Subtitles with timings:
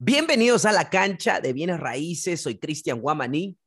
[0.00, 2.40] Bienvenidos a la cancha de bienes raíces.
[2.40, 3.58] Soy Cristian Guamaní.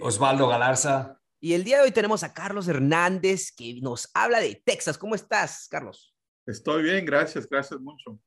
[0.00, 1.20] Osvaldo Galarza.
[1.38, 4.96] Y el día de hoy tenemos a Carlos Hernández que nos habla de Texas.
[4.96, 6.16] ¿Cómo estás, Carlos?
[6.46, 8.18] Estoy bien, gracias, gracias mucho.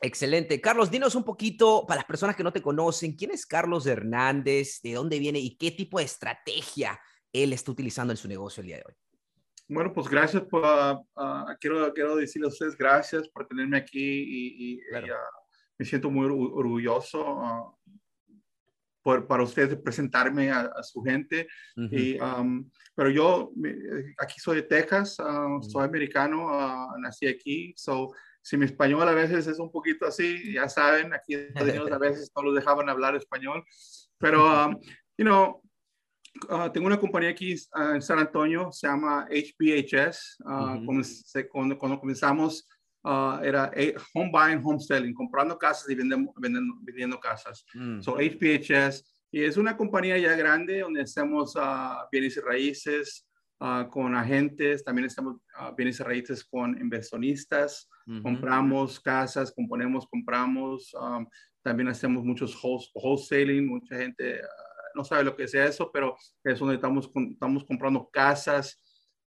[0.00, 0.58] Excelente.
[0.58, 4.80] Carlos, dinos un poquito para las personas que no te conocen, ¿quién es Carlos Hernández?
[4.82, 6.98] ¿De dónde viene y qué tipo de estrategia
[7.30, 8.94] él está utilizando en su negocio el día de hoy?
[9.68, 14.46] Bueno, pues gracias por, uh, quiero, quiero decirle a ustedes gracias por tenerme aquí y,
[14.56, 15.35] y, y uh,
[15.78, 17.76] me siento muy orgulloso uh,
[19.02, 21.46] por, para ustedes presentarme a, a su gente.
[21.76, 22.00] Uh -huh.
[22.00, 23.52] y, um, pero yo
[24.18, 25.62] aquí soy de Texas, uh, uh -huh.
[25.62, 26.48] soy americano,
[26.98, 28.10] nací aquí, so,
[28.42, 31.92] si mi español a veces es un poquito así, ya saben, aquí en Estados Unidos
[31.92, 33.64] a veces no los dejaban hablar español,
[34.18, 34.80] pero, um,
[35.18, 35.60] you know,
[36.50, 40.36] Uh, tengo una compañía aquí uh, en San Antonio, se llama HBHS.
[40.40, 40.84] Uh, uh -huh.
[40.84, 42.68] cuando, se, cuando, cuando, comenzamos
[43.42, 43.70] era
[44.14, 47.64] home buying, home selling, comprando casas y vendiendo, vendiendo, vendiendo casas.
[47.74, 48.00] Mm.
[48.00, 51.54] So HBHS, y es una compañía ya grande donde hacemos
[52.10, 53.26] bienes y raíces
[53.90, 55.36] con agentes, también hacemos
[55.76, 58.22] bienes y raíces con inversionistas, uh -huh.
[58.22, 61.26] compramos casas, componemos, compramos, um,
[61.62, 64.40] también hacemos muchos wholesaling, mucha gente
[64.94, 68.82] no sabe lo que sea eso, pero es donde estamos, estamos comprando casas,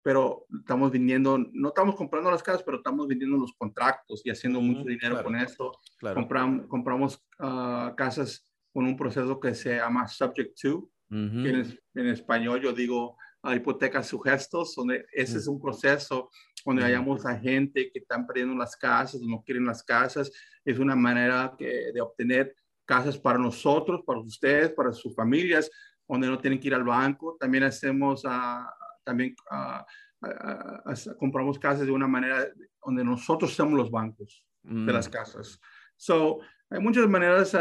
[0.06, 4.60] pero estamos vendiendo, no estamos comprando las casas, pero estamos vendiendo los contratos y haciendo
[4.60, 5.72] mucho dinero claro, con eso.
[5.98, 6.14] Claro.
[6.14, 11.42] Compram, compramos uh, casas con un proceso que se llama Subject to, uh -huh.
[11.42, 15.40] que en, en, español yo digo uh, hipotecas sugestos, donde ese -huh.
[15.40, 16.30] es un proceso
[16.64, 20.30] donde hallamos a gente que están perdiendo las casas, no quieren las casas,
[20.64, 25.68] es una manera que, de obtener casas para nosotros, para ustedes, para sus familias,
[26.06, 27.36] donde no tienen que ir al banco.
[27.40, 32.46] También hacemos, uh, también uh, uh, compramos casas de una manera
[32.84, 34.86] donde nosotros somos los bancos mm.
[34.86, 35.58] de las casas.
[35.96, 37.52] So, hay muchas maneras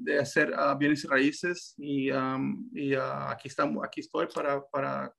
[0.00, 5.14] de hacer bienes y raíces y, um, y aquí, estamos, aquí estoy para, para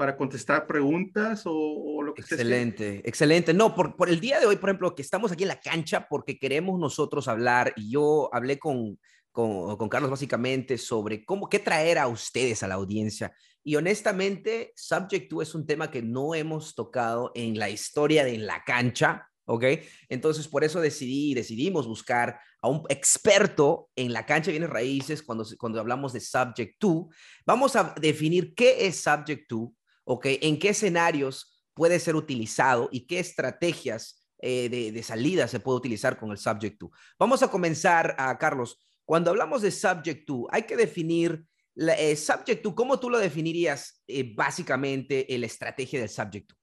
[0.00, 2.22] para contestar preguntas o, o lo que.
[2.22, 3.52] Excelente, excelente.
[3.52, 6.06] No, por, por, el día de hoy, por ejemplo, que estamos aquí en la cancha
[6.08, 8.98] porque queremos nosotros hablar, y yo hablé con,
[9.30, 13.30] con, con, Carlos básicamente sobre cómo, qué traer a ustedes a la audiencia.
[13.62, 18.34] Y honestamente, Subject to es un tema que no hemos tocado en la historia de
[18.34, 19.64] en la cancha, ¿ok?
[20.08, 25.22] Entonces, por eso decidí, decidimos buscar a un experto en la cancha de bienes raíces
[25.22, 27.08] cuando, cuando hablamos de Subject to.
[27.44, 30.26] Vamos a definir qué es Subject to, ¿ok?
[30.40, 35.78] ¿En qué escenarios puede ser utilizado y qué estrategias eh, de, de, salida se puede
[35.78, 36.90] utilizar con el subject to?
[37.18, 38.78] Vamos a comenzar, a Carlos.
[39.04, 41.44] Cuando hablamos de subject to, hay que definir
[41.80, 46.50] la, eh, subject to, ¿cómo tú lo definirías eh, básicamente en la estrategia del subject
[46.50, 46.54] to?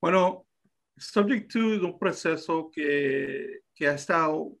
[0.00, 0.46] Bueno,
[0.96, 4.56] subject to es un proceso que, que ha estado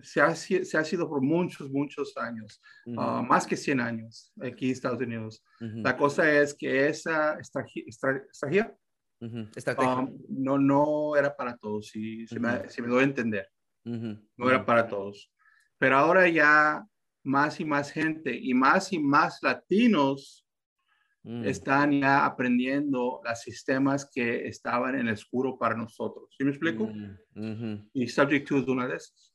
[0.00, 3.20] se ha, se ha, sido por muchos, muchos años, uh -huh.
[3.20, 5.44] uh, más que 100 años aquí en Estados Unidos.
[5.60, 5.82] Uh -huh.
[5.84, 8.74] La cosa es que esa estrategia
[9.20, 9.98] uh -huh.
[9.98, 13.46] um, no, no era para todos, si, si, me, si me doy a entender.
[13.84, 15.30] No era para todos.
[15.78, 16.82] Pero ahora ya
[17.24, 20.46] más y más gente y más y más latinos
[21.22, 21.44] mm.
[21.44, 26.34] están ya aprendiendo los sistemas que estaban en el oscuro para nosotros.
[26.36, 26.90] ¿Sí me explico?
[27.34, 27.88] Mm.
[27.94, 29.32] Y Subject to es una de esas.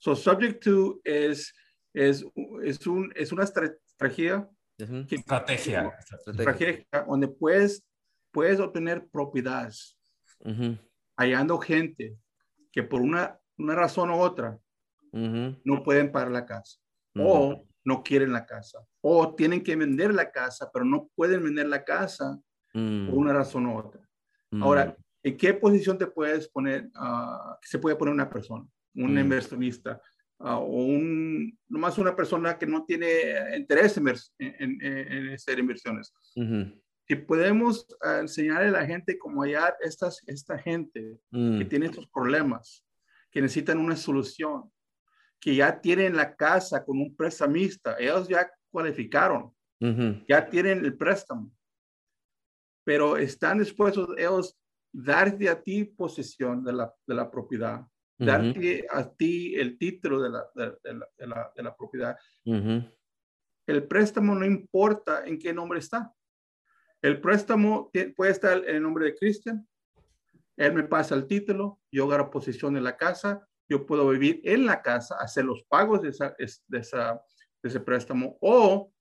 [0.00, 1.54] So subject to es,
[1.92, 2.24] es,
[2.62, 4.48] es, un, es una estrategia.
[4.78, 5.06] Uh -huh.
[5.06, 5.92] que, estrategia.
[6.26, 6.86] estrategia.
[7.06, 7.84] donde puedes,
[8.32, 9.98] puedes obtener propiedades.
[10.40, 10.78] Uh -huh.
[11.18, 12.16] Hallando gente
[12.72, 14.58] que por una, una razón u otra
[15.12, 15.60] uh -huh.
[15.64, 16.78] no pueden pagar la casa.
[17.16, 18.78] O no quieren la casa.
[19.00, 22.38] O tienen que vender la casa, pero no pueden vender la casa
[22.72, 24.00] por una razón u otra.
[24.60, 26.90] Ahora, ¿en qué posición te puedes poner?
[26.94, 28.66] Uh, se puede poner una persona?
[28.94, 29.18] un mm.
[29.18, 30.00] inversionista
[30.38, 36.12] uh, o un, nomás una persona que no tiene interés en, en, en hacer inversiones.
[36.36, 36.82] Uh -huh.
[37.06, 41.58] Si podemos uh, enseñarle a la gente cómo hallar estas, esta gente mm.
[41.58, 42.84] que tiene estos problemas,
[43.30, 44.70] que necesitan una solución,
[45.40, 49.44] que ya tienen la casa con un prestamista, ellos ya cualificaron,
[49.80, 50.24] uh -huh.
[50.28, 51.50] ya tienen el préstamo,
[52.84, 54.56] pero están dispuestos ellos
[54.92, 57.86] darte a ti posesión de la, de la propiedad
[58.20, 58.86] darte uh -huh.
[58.90, 62.16] a ti el título de la, de, de la, de la, de la propiedad.
[62.44, 62.96] Uh -huh.
[63.66, 66.12] El préstamo no importa en qué nombre está.
[67.02, 69.66] El préstamo puede estar en el nombre de Cristian.
[70.56, 74.66] Él me pasa el título, yo agarro posición en la casa, yo puedo vivir en
[74.66, 77.22] la casa, hacer los pagos de, esa, de, esa,
[77.62, 78.36] de ese préstamo.
[78.40, 78.92] O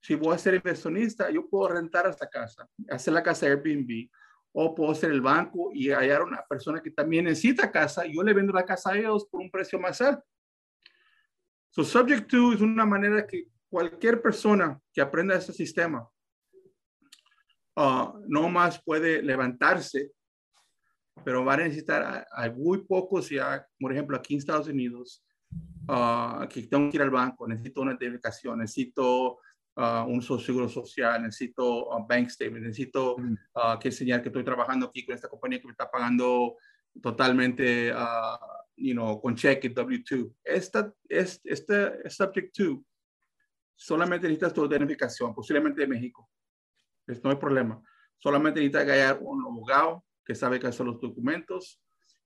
[0.00, 4.08] si voy a ser inversionista, yo puedo rentar esta casa, hacer la casa Airbnb
[4.52, 8.32] o puedo ser el banco y hallar una persona que también necesita casa, yo le
[8.32, 10.24] vendo la casa a ellos por un precio más alto.
[11.70, 16.08] So, subject to es una manera que cualquier persona que aprenda este sistema
[17.76, 20.12] uh, no más puede levantarse,
[21.24, 25.24] pero va a necesitar, hay muy pocos ya, por ejemplo, aquí en Estados Unidos,
[25.88, 29.38] uh, que tengo que ir al banco, necesito una identificación, necesito
[29.76, 33.16] uh, un seguro social, necesito un bank statement, necesito
[33.80, 36.56] que enseñar que estoy trabajando aquí con esta compañía que me está pagando
[37.02, 37.92] totalmente,
[38.76, 40.34] you know, con cheque W2.
[40.44, 42.84] Esta, este, este subject to
[43.78, 46.28] solamente necesitas tu identificación, posiblemente de México.
[47.06, 47.80] no hay problema.
[48.18, 51.80] Solamente necesitas hallar un abogado que sabe qué son los documentos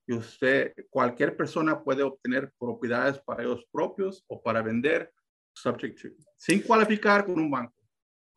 [0.05, 5.09] y usted, cualquier persona puede obtener propiedades para ellos propios o para vender
[5.53, 7.73] subject to, sin cualificar con un banco.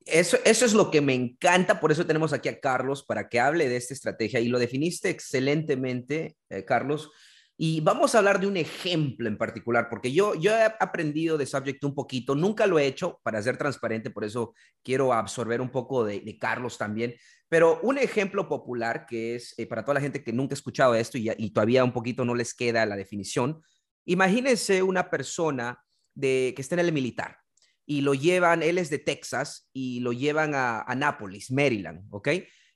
[0.05, 3.41] Eso, eso es lo que me encanta, por eso tenemos aquí a Carlos para que
[3.41, 7.11] hable de esta estrategia y lo definiste excelentemente, eh, Carlos.
[7.59, 11.47] Y vamos a hablar de un ejemplo en particular, porque yo, yo he aprendido de
[11.47, 15.71] Subject un poquito, nunca lo he hecho para ser transparente, por eso quiero absorber un
[15.71, 17.15] poco de, Carlos también,
[17.49, 20.95] pero un ejemplo popular que es eh, para toda la gente que nunca ha escuchado
[20.95, 23.63] esto y, todavía un poquito no les queda la definición,
[24.05, 25.83] imagínense una persona
[26.15, 27.39] de, que está en el militar
[27.87, 32.29] y lo llevan, él es de Texas y lo llevan a, a Nápoles, Maryland, ¿ok?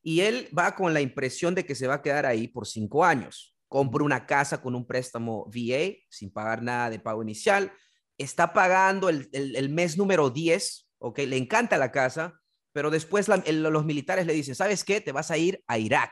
[0.02, 3.04] Y él va con la impresión de que se va a quedar ahí por cinco
[3.04, 7.72] años compra una casa con un préstamo VA sin pagar nada de pago inicial,
[8.18, 11.20] está pagando el, mes número 10, ¿ok?
[11.20, 12.40] Le encanta la casa,
[12.72, 15.00] pero después los militares le dicen, ¿sabes qué?
[15.00, 16.10] Te vas a ir a Irak,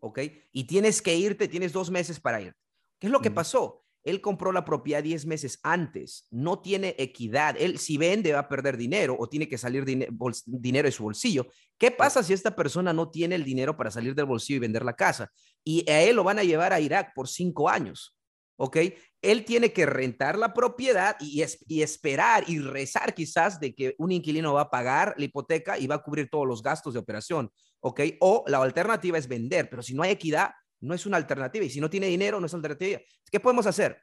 [0.00, 0.20] ¿ok?
[0.52, 2.56] Y tienes que irte, tienes dos meses para ir.
[2.98, 3.79] ¿Qué es lo que pasó?
[4.02, 7.56] Él compró la propiedad 10 meses antes, no tiene equidad.
[7.58, 11.46] Él si vende va a perder dinero o tiene que salir dinero de su bolsillo.
[11.78, 14.84] ¿Qué pasa si esta persona no tiene el dinero para salir del bolsillo y vender
[14.84, 15.30] la casa?
[15.62, 18.16] Y a él lo van a llevar a Irak por cinco años.
[18.56, 18.76] ¿Ok?
[19.22, 24.12] Él tiene que rentar la propiedad y, y esperar y rezar quizás de que un
[24.12, 27.50] inquilino va a pagar la hipoteca y va a cubrir todos los gastos de operación.
[27.80, 28.00] ¿Ok?
[28.20, 30.50] O la alternativa es vender, pero si no hay equidad,
[30.80, 31.64] no es una alternativa.
[31.64, 33.00] Y si no tiene dinero, no es alternativa.
[33.30, 34.02] ¿Qué podemos hacer?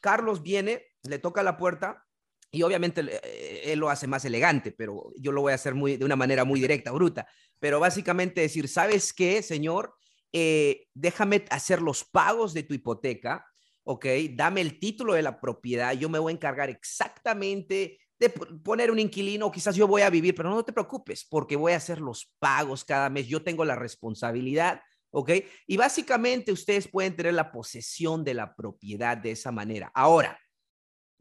[0.00, 2.04] Carlos viene, le toca la puerta
[2.50, 5.96] y obviamente eh, él lo hace más elegante, pero yo lo voy a hacer muy,
[5.96, 7.26] de una manera muy directa, bruta.
[7.58, 9.94] Pero básicamente decir, ¿sabes qué, señor?
[10.32, 13.46] Eh, déjame hacer los pagos de tu hipoteca,
[13.84, 14.06] ¿ok?
[14.34, 18.98] Dame el título de la propiedad, yo me voy a encargar exactamente de poner un
[18.98, 22.32] inquilino, quizás yo voy a vivir, pero no te preocupes, porque voy a hacer los
[22.38, 24.80] pagos cada mes, yo tengo la responsabilidad
[25.12, 25.30] ¿ok?
[25.66, 29.92] Y básicamente ustedes pueden tener la posesión de la propiedad de esa manera.
[29.94, 30.38] Ahora,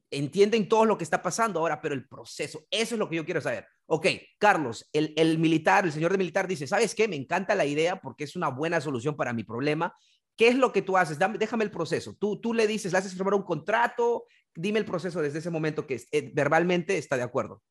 [0.09, 3.25] entienden todo lo que está pasando ahora, pero el proceso, eso es lo que yo
[3.25, 3.67] quiero saber.
[3.85, 4.07] Ok,
[4.37, 7.07] Carlos, el, el militar, el señor de militar dice, ¿sabes qué?
[7.07, 9.95] Me encanta la idea porque es una buena solución para mi problema.
[10.35, 11.19] ¿Qué es lo que tú haces?
[11.37, 12.15] déjame el proceso.
[12.19, 15.85] Tú, tú le dices, le haces firmar un contrato, dime el proceso desde ese momento
[15.85, 17.61] que eh, verbalmente está de acuerdo.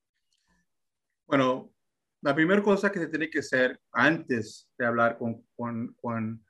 [1.27, 1.73] Bueno,
[2.23, 6.45] la primera cosa que se tiene que hacer antes de hablar con, con, con,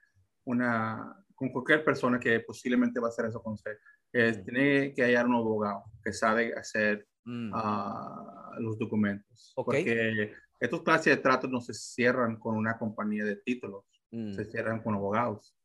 [0.45, 3.77] una, con cualquier persona que posiblemente va a hacer eso con usted
[4.13, 4.45] es mm.
[4.45, 7.51] tener que hallar un abogado que sabe hacer mm.
[7.55, 9.53] ah, los documentos.
[9.55, 14.33] Porque estos clases de tratos no se cierran con una compañía de títulos, mm.
[14.33, 15.57] se cierran con abogados.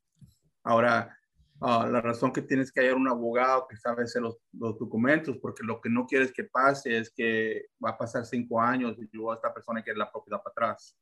[0.63, 1.17] Ahora,
[1.61, 5.37] Ah, la razón que tienes que hallar un abogado que sabe hacer los, los, documentos,
[5.37, 9.07] porque lo que no quieres que pase es que va a pasar cinco años y
[9.13, 10.97] luego esta persona quiere la propiedad para atrás.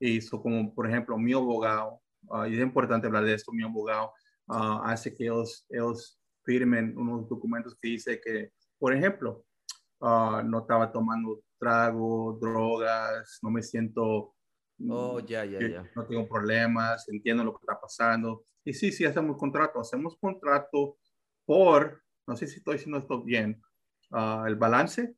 [0.00, 3.62] Y eso como, por ejemplo, mi abogado, uh, y es importante hablar de esto, mi
[3.62, 4.12] abogado
[4.48, 9.44] uh, hace que ellos, ellos firmen unos documentos que dice que, por ejemplo,
[10.00, 14.35] no estaba tomando trago, drogas, no me siento
[14.90, 15.90] Oh, ya, ya, ya.
[15.94, 18.44] No tengo problemas, entiendo lo que está pasando.
[18.64, 19.80] Y sí, sí, hacemos contrato.
[19.80, 20.98] Hacemos contrato
[21.44, 23.62] por, no sé si estoy diciendo esto bien,
[24.12, 25.16] ah, el balance.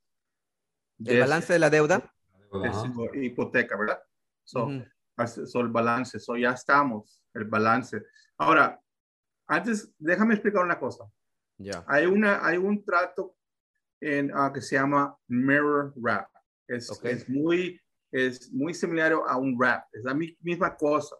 [1.05, 2.15] ¿El balance de la deuda?
[2.53, 4.01] De hipoteca, ¿verdad?
[4.45, 8.03] So, el balance, so ya estamos, el balance.
[8.39, 8.81] Ahora,
[9.47, 11.05] antes, déjame explicar una cosa.
[11.59, 11.85] Ya.
[11.89, 13.37] Hay, una, hay un trato
[14.01, 16.31] en, uh, que se llama Mirror Wrap.
[16.69, 21.17] Es, es muy es muy similar a un rap, es la misma cosa.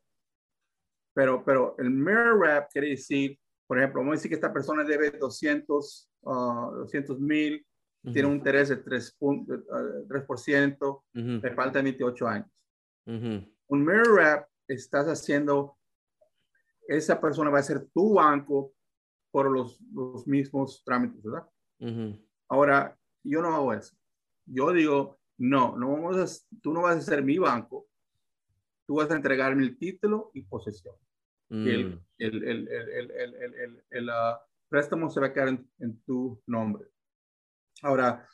[1.15, 4.85] Pero, pero el mirror rap quiere decir, por ejemplo, vamos a decir que esta persona
[4.85, 7.65] debe 200 200 ah, mil,
[8.13, 11.03] tiene un interés de 3%, 3%
[11.43, 12.49] le faltan 28 años.
[13.07, 15.77] Un mirror rap estás haciendo,
[16.87, 18.73] esa persona va a ser tu banco
[19.31, 21.49] por los, los mismos trámites, ¿verdad?
[22.49, 23.95] Ahora, yo no hago eso.
[24.47, 27.87] Yo digo, no, no vamos a, tú no vas a ser mi banco,
[28.87, 30.95] tú vas a entregarme el título y posesión.
[31.51, 32.01] El, mm.
[32.19, 34.11] el, el, el, el,
[34.69, 36.87] préstamo se va a quedar en, tu nombre.
[37.83, 38.29] Ahora,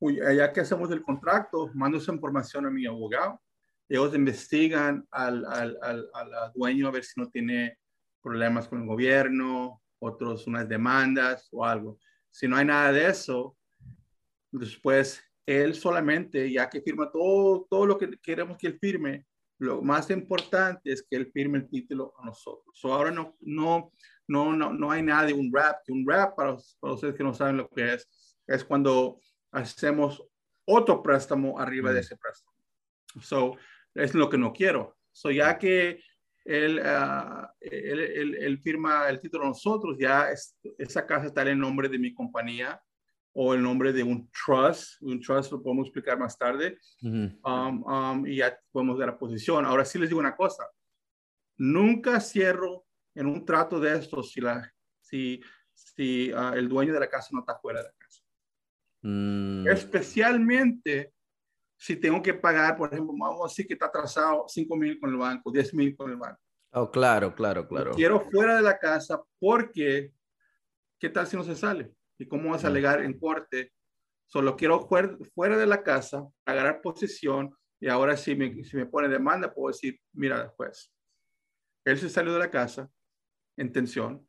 [0.00, 3.42] ya que hacemos el contrato, mando esa información a mi abogado.
[3.88, 7.78] Ellos investigan al, al, al, al dueño a ver si no tiene
[8.22, 11.98] problemas con el gobierno, otros unas demandas o algo.
[12.30, 13.56] Si no hay nada de eso,
[14.50, 19.24] después él solamente, ya que firma todo, todo lo que queremos que él firme,
[19.58, 22.78] lo más importante es que él firme el título a nosotros.
[22.82, 23.92] ahora no, no,
[24.28, 25.78] no, no, no hay nada de un rap.
[25.88, 28.08] Un rap, para, para ustedes que no saben lo que es,
[28.46, 29.20] es cuando
[29.52, 30.22] hacemos
[30.66, 32.02] otro préstamo arriba de mm.
[32.02, 32.56] ese préstamo.
[33.22, 33.56] So,
[33.94, 34.98] es lo que no quiero.
[35.12, 36.02] So, ya que
[36.44, 40.28] él, uh, él, él, firma el título a nosotros, ya
[40.78, 42.80] esa casa está en el nombre de mi compañía
[43.38, 45.00] o el nombre de un trust.
[45.02, 46.78] Un trust lo podemos explicar más tarde.
[47.02, 49.66] um, um, y ya podemos dar la posición.
[49.66, 50.66] Ahora sí les digo una cosa.
[51.58, 55.42] Nunca cierro en un trato de estos si, la, si,
[55.74, 58.22] si uh, el dueño de la casa no está fuera de la casa.
[59.02, 59.68] Mm.
[59.68, 61.12] Especialmente
[61.76, 65.10] si tengo que pagar, por ejemplo, vamos a decir que está atrasado 5 mil con
[65.10, 66.40] el banco, 10 mil con el banco.
[66.72, 67.92] Oh, claro, claro, claro.
[67.92, 70.10] quiero fuera de la casa porque,
[70.98, 71.92] ¿qué tal si no se sale?
[72.18, 73.72] ¿Y cómo vas a alegar en corte?
[74.26, 79.08] Solo quiero fuera, de la casa, agarrar posición y ahora si me, si me pone
[79.08, 80.92] demanda, puedo decir, mira, pues,
[81.84, 82.90] él se salió de la casa
[83.56, 84.26] en tensión,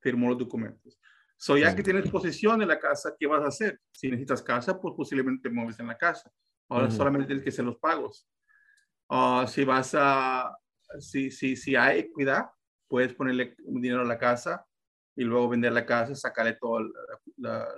[0.00, 1.00] firmó los documentos.
[1.36, 3.80] So, ya que tienes posición en la casa, ¿qué vas a hacer?
[3.92, 6.30] Si necesitas casa, pues posiblemente te mueves en la casa.
[6.68, 8.28] Ahora solamente tienes que hacer los pagos.
[9.08, 10.54] Uh, si vas a,
[10.98, 12.50] si, si, si hay equidad,
[12.88, 14.67] puedes ponerle un dinero a la casa
[15.18, 16.78] y luego vender la casa, sacarle todo
[17.38, 17.68] la,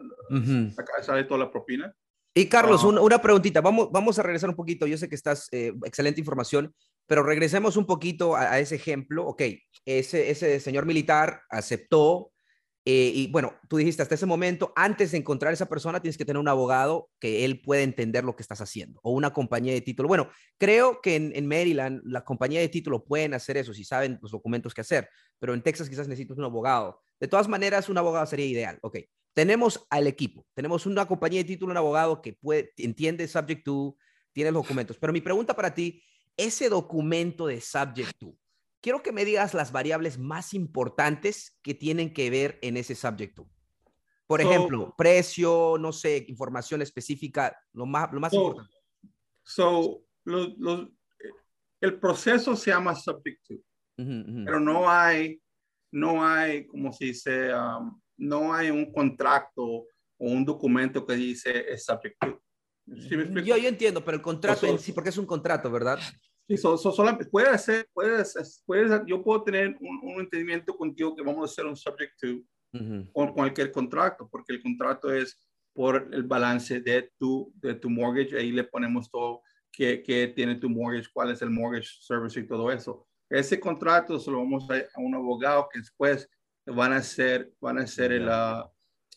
[0.76, 1.92] sacarle toda la propina.
[2.35, 5.49] Y Carlos, una, una, preguntita, vamos, vamos a regresar un poquito, yo sé que estás,
[5.50, 6.73] eh, excelente información,
[7.06, 9.42] pero regresemos un poquito a, a, ese ejemplo, ok,
[9.87, 12.30] ese, ese señor militar aceptó
[12.87, 16.16] eh, y bueno, tú dijiste hasta ese momento, antes de encontrar a esa persona, tienes
[16.16, 19.75] que tener un abogado que él pueda entender lo que estás haciendo o una compañía
[19.75, 20.09] de título.
[20.09, 24.30] Bueno, creo que en, Maryland la compañía de título pueden hacer eso si saben los
[24.30, 27.02] documentos que hacer, pero en Texas quizás necesitas un abogado.
[27.20, 28.78] De todas maneras, un abogado sería ideal.
[28.82, 28.98] Ok,
[29.34, 33.96] tenemos al equipo, tenemos una compañía de título, un abogado que puede, entiende subject to,
[34.32, 34.98] tiene los documentos.
[34.98, 36.02] Pero mi pregunta para ti,
[36.36, 38.34] ese documento de subject to,
[38.80, 43.38] quiero que me digas las variables más importantes que tienen que ver en ese subject
[44.26, 48.74] Por ejemplo, precio, no sé, información específica, lo más, lo más importante.
[49.42, 50.02] So,
[51.80, 53.54] el proceso se llama subject to,
[53.96, 55.40] pero no hay,
[55.92, 59.87] no hay, como se dice, um, no hay un contrato o
[60.18, 62.40] un documento que dice es subject to.
[62.87, 65.99] yo, yo entiendo, pero el contrato en sí, porque es un contrato, ¿verdad?
[66.47, 71.52] Sí, solamente, puede hacer, puedes, puedes, yo puedo tener un, entendimiento contigo que vamos a
[71.52, 72.42] hacer un subject to
[73.12, 75.38] con cualquier contrato, porque el contrato es
[75.73, 79.42] por el balance de tu, de tu mortgage, ahí le ponemos todo
[79.73, 83.06] que, que tiene tu mortgage, cuál es el mortgage service y todo eso.
[83.30, 86.28] Ese contrato se lo vamos a, a un abogado que después
[86.66, 88.68] van a hacer, van a hacer el, uh,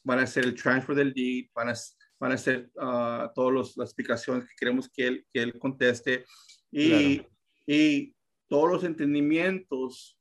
[0.04, 1.74] van a hacer el transfer del deed, van a,
[2.20, 6.26] van a hacer uh, todas las explicaciones que queremos que él, que él conteste.
[6.72, 7.22] Y,
[7.68, 8.16] y
[8.48, 10.18] todos los entendimientos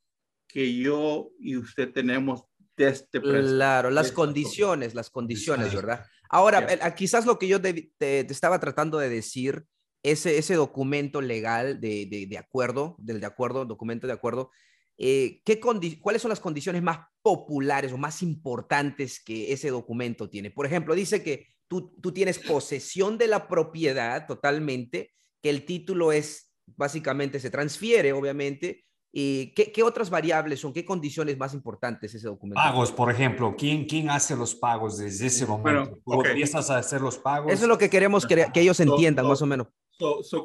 [0.49, 2.45] que yo y usted tenemos
[2.77, 6.05] de este Claro, las condiciones, las condiciones, ¿verdad?
[6.29, 9.65] Ahora, quizás lo que yo te, estaba tratando de decir,
[10.03, 14.51] ese, ese documento legal de, de, de acuerdo, del de acuerdo, documento de acuerdo,
[14.99, 20.51] eh, ¿qué ¿cuáles son las condiciones más populares o más importantes que ese documento tiene?
[20.51, 26.13] Por ejemplo, dice que tú, tú tienes posesión de la propiedad totalmente que el título
[26.13, 28.85] es, básicamente se transfiere, obviamente.
[29.15, 30.73] ¿Y qué, otras variables son?
[30.73, 32.63] ¿Qué condiciones más importantes ese documento?
[32.63, 33.55] Pagos, por ejemplo.
[33.59, 35.99] ¿Quién, quién hace los pagos desde ese momento?
[36.05, 37.53] Bueno, empiezas a hacer los pagos?
[37.53, 39.67] Eso es lo que queremos que, que ellos entiendan, más o menos.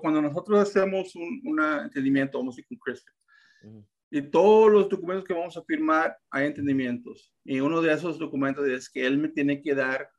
[0.02, 5.58] Cuando nosotros hacemos un entendimiento, vamos a decir con y todos los documentos que vamos
[5.58, 7.34] a firmar hay entendimientos.
[7.44, 10.10] Y uno de esos documentos es que él me tiene que dar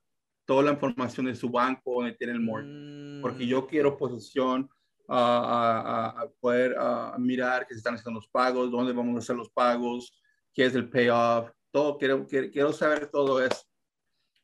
[0.45, 3.99] toda la información de su banco donde tiene el mortgage, porque yo quiero mm.
[3.99, 4.71] posesión
[5.09, 6.77] a, poder
[7.19, 10.21] mirar que se están haciendo los pagos, dónde vamos a hacer los pagos,
[10.53, 13.63] qué es el payoff, todo, quiero, quiero, saber todo eso.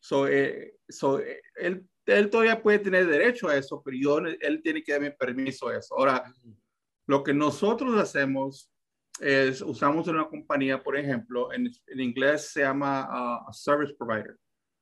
[0.01, 4.61] So, eh, so, eh, él, él, todavía puede tener derecho a eso, pero yo, él
[4.63, 5.97] tiene que darme permiso a eso.
[5.97, 6.25] Ahora,
[7.07, 8.71] lo que nosotros hacemos
[9.21, 14.37] es, usamos una compañía, por ejemplo, en, en inglés se llama uh, Service Provider.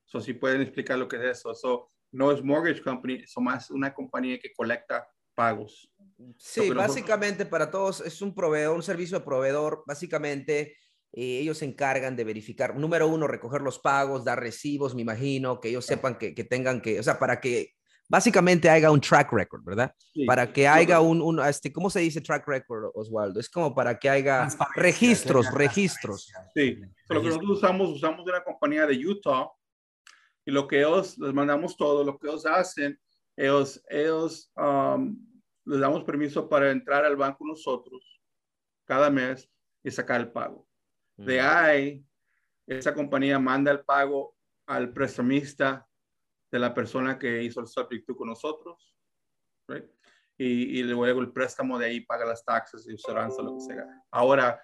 [0.05, 1.55] So, si pueden explicar lo que es eso.
[1.55, 5.91] So, no es mortgage company, es más una compañía que colecta pagos.
[6.37, 10.77] Sí, básicamente para todos es un proveedor, un servicio de proveedor, básicamente
[11.13, 15.61] eh, ellos se encargan de verificar, número uno, recoger los pagos, dar recibos, me imagino,
[15.61, 17.75] que ellos sepan que, que tengan que, o sea, para que
[18.09, 19.95] básicamente haya un track record, ¿verdad?
[20.27, 23.41] para que haya un, un, este, ¿cómo se dice track record, Oswaldo?
[23.41, 26.31] Es como para que haya registros, registros.
[26.55, 26.79] Sí,
[27.09, 29.51] lo que nosotros usamos, usamos de una compañía de Utah
[30.45, 32.99] y lo que ellos, les mandamos todo, lo que ellos hacen,
[33.37, 35.17] ellos, ellos um,
[35.65, 38.21] les damos permiso para entrar al banco nosotros
[38.85, 39.49] cada mes
[39.83, 40.67] y sacar el pago.
[41.25, 42.05] De ahí,
[42.67, 44.35] esa compañía manda el pago
[44.67, 45.87] al prestamista
[46.51, 48.95] de la persona que hizo el subject con nosotros,
[50.39, 53.87] y, y, luego el préstamo de ahí paga las taxas y insurance, lo que sea.
[54.11, 54.61] Ahora,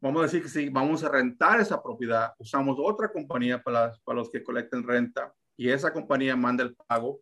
[0.00, 4.18] vamos a decir que si vamos a rentar esa propiedad, usamos otra compañía para, para
[4.18, 7.20] los que colecten renta y esa compañía manda el pago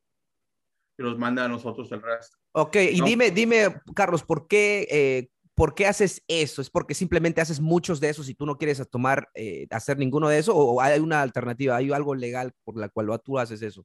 [0.98, 2.36] y los manda a nosotros el resto.
[2.52, 6.60] Ok, y dime, dime, Carlos, ¿por qué eh, ¿por qué haces eso?
[6.60, 10.28] ¿Es porque simplemente haces muchos de esos y tú no quieres tomar, eh, hacer ninguno
[10.28, 10.54] de eso?
[10.54, 11.76] ¿O hay una alternativa?
[11.76, 13.84] ¿Hay algo legal por la cual tú haces eso?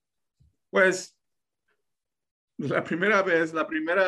[0.70, 1.18] Pues
[2.58, 4.06] la primera vez, la primera,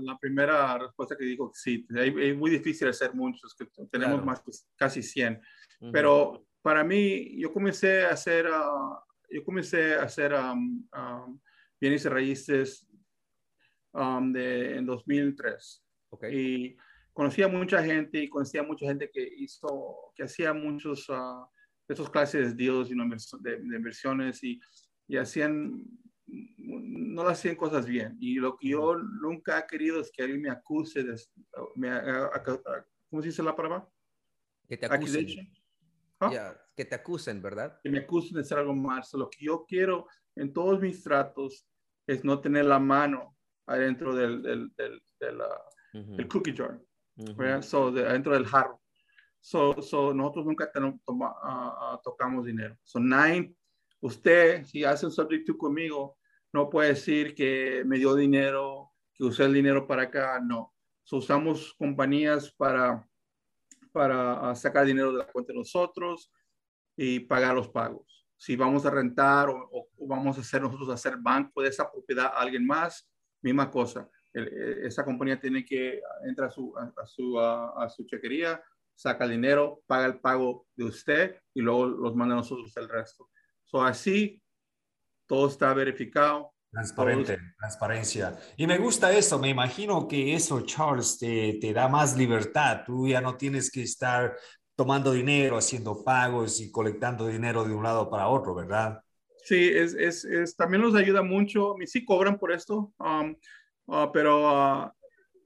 [0.00, 4.42] la primera respuesta que dijo que sí, es muy difícil hacer muchos, que tenemos más,
[4.42, 5.40] pues, casi 100.
[5.92, 8.96] Pero para mí, yo comencé a hacer, uh,
[9.28, 11.40] yo comencé a hacer um, um,
[11.78, 12.88] bienes y raíces
[13.92, 15.81] um, de, en 2003.
[16.30, 16.76] Y
[17.12, 21.46] conocía mucha gente y conocía mucha gente que hizo, que hacía muchos uh,
[21.88, 24.60] esos clases de deals y de, de, inversiones y,
[25.06, 25.84] y hacían,
[26.26, 28.16] no hacían cosas bien.
[28.20, 31.20] Y lo que yo nunca he querido es que alguien me acuse de,
[31.76, 31.90] me,
[33.10, 33.88] ¿cómo se dice la palabra?
[34.68, 35.52] Que te acusen.
[36.20, 36.56] ¿Ah?
[36.76, 37.80] que te acusen, ¿verdad?
[37.82, 39.02] Que me acusen de hacer algo mal.
[39.14, 41.66] lo que yo quiero en todos mis tratos
[42.06, 45.48] es no tener la mano adentro del, del, del, de la,
[45.92, 46.80] el cookie jar,
[47.62, 48.80] so, dentro del jarro.
[49.40, 50.70] So, so nosotros nunca
[51.04, 52.76] toma, uh, tocamos dinero.
[52.84, 53.54] So, nine,
[54.00, 56.16] usted, si hace un subject to conmigo,
[56.52, 60.72] no puede decir que me dio dinero, que usé el dinero para acá, no.
[61.02, 63.06] So, usamos compañías para,
[63.90, 66.32] para sacar dinero de la cuenta de nosotros
[66.96, 68.26] y pagar los pagos.
[68.36, 72.26] Si vamos a rentar o, o vamos a hacer nosotros hacer banco de esa propiedad
[72.26, 73.08] a alguien más,
[73.40, 78.62] misma cosa eh, esa compañía tiene que entrar a su, a, su, a, su chequería,
[78.94, 82.88] saca el dinero, paga el pago de usted y luego los manda a nosotros el
[82.88, 83.30] resto.
[83.64, 84.42] So, así
[85.26, 86.52] todo está verificado.
[86.70, 88.38] Transparente, transparencia.
[88.56, 92.82] Y me gusta eso, me imagino que eso, Charles, te, te da más libertad.
[92.86, 94.36] Tú ya no tienes que estar
[94.74, 99.02] tomando dinero, haciendo pagos y colectando dinero de un lado para otro, ¿verdad?
[99.44, 101.74] Sí, es, es, es también nos ayuda mucho.
[101.84, 102.94] Sí cobran por esto.
[102.98, 103.36] Um,
[103.88, 104.94] Ah, pero ah,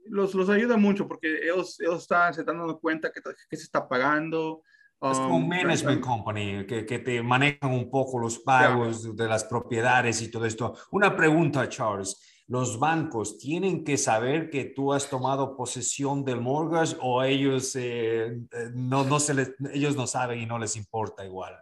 [0.08, 3.64] los, los ayuda mucho porque ellos, ellos están, se están dando cuenta que, que se
[3.64, 4.62] está pagando.
[5.02, 9.28] es como un um, management company que, que, te manejan un poco los pagos de
[9.28, 10.76] las propiedades y todo esto.
[10.90, 12.34] Una pregunta, Charles.
[12.48, 18.26] ¿Los bancos tienen que saber que tú has tomado posesión del mortgage o ellos, eh,
[18.26, 21.58] eh, no, no se les, ellos no saben y no les importa igual?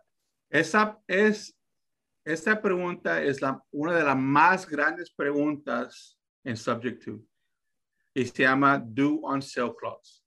[0.50, 1.58] Esa es,
[2.22, 6.13] esta pregunta es la, una de las más grandes preguntas
[6.44, 7.20] en Subject to.
[8.14, 10.22] Y se llama Due on Sale Clause.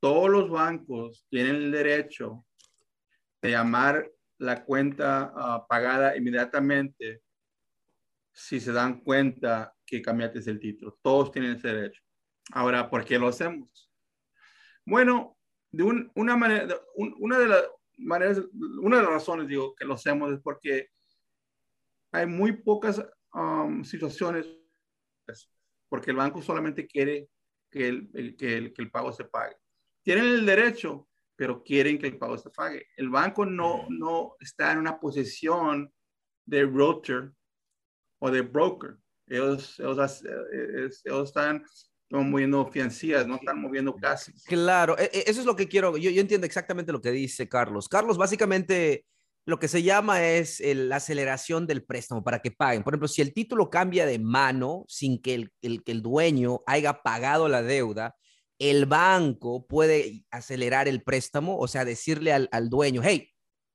[0.00, 2.44] Todos los bancos tienen el derecho
[3.40, 7.22] de llamar la cuenta ah, pagada inmediatamente
[8.32, 10.98] si se dan cuenta que cambiaste el título.
[11.00, 12.02] Todos tienen ese derecho.
[12.52, 13.90] Ahora, ¿por qué lo hacemos?
[14.84, 15.38] Bueno,
[15.70, 15.82] de
[16.14, 17.64] una manera, una de las
[17.98, 18.42] maneras,
[18.80, 20.88] una de las razones digo que lo hacemos es porque
[22.12, 24.46] hay muy pocas um, situaciones
[25.88, 27.28] porque el banco solamente quiere
[27.70, 29.56] que el, que el, pago se pague.
[30.02, 32.86] Tienen el derecho, pero quieren que el pago se pague.
[32.96, 35.92] El banco no, no está en una posición
[36.44, 37.32] de router
[38.20, 38.96] o de broker.
[39.26, 40.24] Ellos, ellos,
[41.04, 41.64] ellos están
[42.10, 44.44] moviendo fiancías, no están moviendo casas.
[44.46, 45.96] Claro, e, e, eso es lo que quiero.
[45.96, 47.88] Yo, yo entiendo exactamente lo que dice Carlos.
[47.88, 49.04] Carlos básicamente
[49.46, 52.82] lo que se llama es la aceleración del préstamo para que paguen.
[52.82, 57.00] Por ejemplo, si el título cambia de mano sin que el, el, el dueño haya
[57.02, 58.16] pagado la deuda,
[58.58, 63.30] el banco puede acelerar el préstamo, o sea, decirle al, al dueño, hey,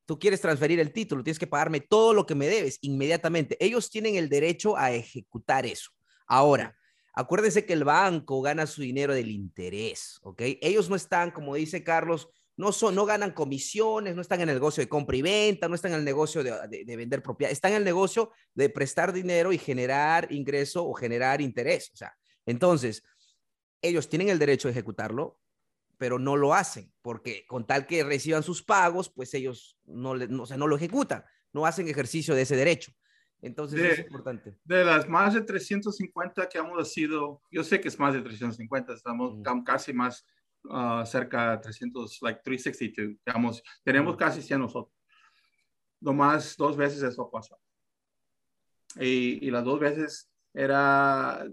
[0.05, 3.55] tú quieres transferir el título, tienes que pagarme todo lo que me debes inmediatamente.
[3.63, 5.91] Ellos tienen el derecho a ejecutar eso.
[6.27, 6.75] Ahora,
[7.13, 10.41] acuérdense que el banco gana su dinero del interés, ¿ok?
[10.61, 14.55] Ellos no están, como dice Carlos, no, son, no ganan comisiones, no están en el
[14.55, 17.77] negocio de compra y venta, no están en el negocio de, vender propiedad, están en
[17.77, 21.91] el negocio de prestar dinero y generar ingreso o generar interés.
[21.93, 22.13] O sea,
[22.45, 23.03] entonces,
[23.81, 25.39] ellos tienen el derecho de ejecutarlo,
[25.97, 30.43] pero no lo hacen, porque con tal que reciban sus pagos, pues ellos no, no,
[30.43, 32.91] o sea, no lo ejecutan, no hacen ejercicio de ese derecho.
[33.41, 34.55] Entonces es importante.
[34.63, 38.93] De las más de 350 que hemos sido, yo sé que es más de 350,
[38.93, 39.35] estamos
[39.65, 40.25] casi más
[40.65, 44.95] uh, cerca de 300, like 362, digamos, tenemos casi 100 nosotros.
[45.99, 47.59] Nomás dos veces eso pasó.
[48.99, 51.45] Y, y las dos veces era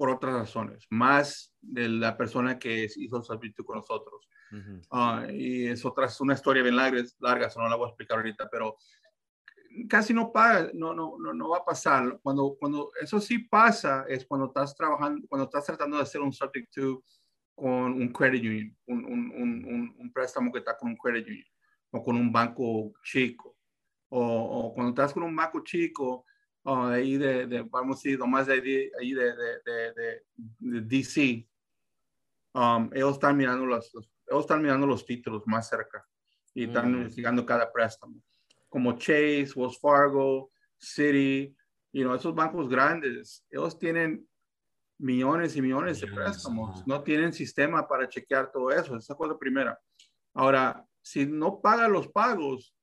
[0.00, 4.26] por otras razones, más de la persona que hizo el servicio con nosotros.
[4.90, 8.16] Ah, y es otra, es una historia bien larga, larga, no la voy a explicar
[8.16, 8.76] ahorita, pero
[9.88, 12.18] casi no paga, no, no, no, no va a pasar.
[12.22, 16.32] Cuando, cuando eso sí pasa es cuando estás trabajando, cuando estás tratando de hacer un
[16.32, 17.04] subject to
[17.60, 21.46] con un credit union, un, un, un, un préstamo que está con un credit union
[21.90, 23.56] o con un banco chico.
[24.08, 26.24] O, o cuando estás con un banco chico,
[26.64, 28.54] uh, ahí de, de, vamos a decir, nomás de
[28.98, 30.22] ahí de, de,
[30.58, 31.46] de, DC,
[32.54, 36.02] um, ellos están mirando los, ellos están mirando los títulos más cerca
[36.54, 36.96] y están mm.
[36.96, 38.22] investigando cada préstamo.
[38.70, 41.54] Como Chase, Wells Fargo, City,
[41.92, 44.26] you know, esos bancos grandes, ellos tienen
[45.00, 49.78] millones y millones de préstamos, no tienen sistema para chequear todo eso, esa cosa primera.
[50.34, 52.74] Ahora, si no paga los pagos,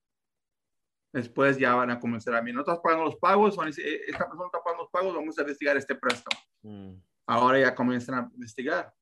[1.13, 3.85] después ya van a comenzar a mí, no estás pagando los pagos, van a decir,
[3.85, 6.41] eh, esta persona está pagando los pagos, vamos a investigar este préstamo.
[6.63, 6.93] Mm.
[7.27, 8.93] Ahora ya comienzan a investigar.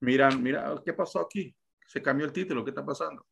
[0.00, 1.54] Miran, mira, ¿qué pasó aquí?
[1.86, 3.26] Se cambió el título, ¿qué está pasando?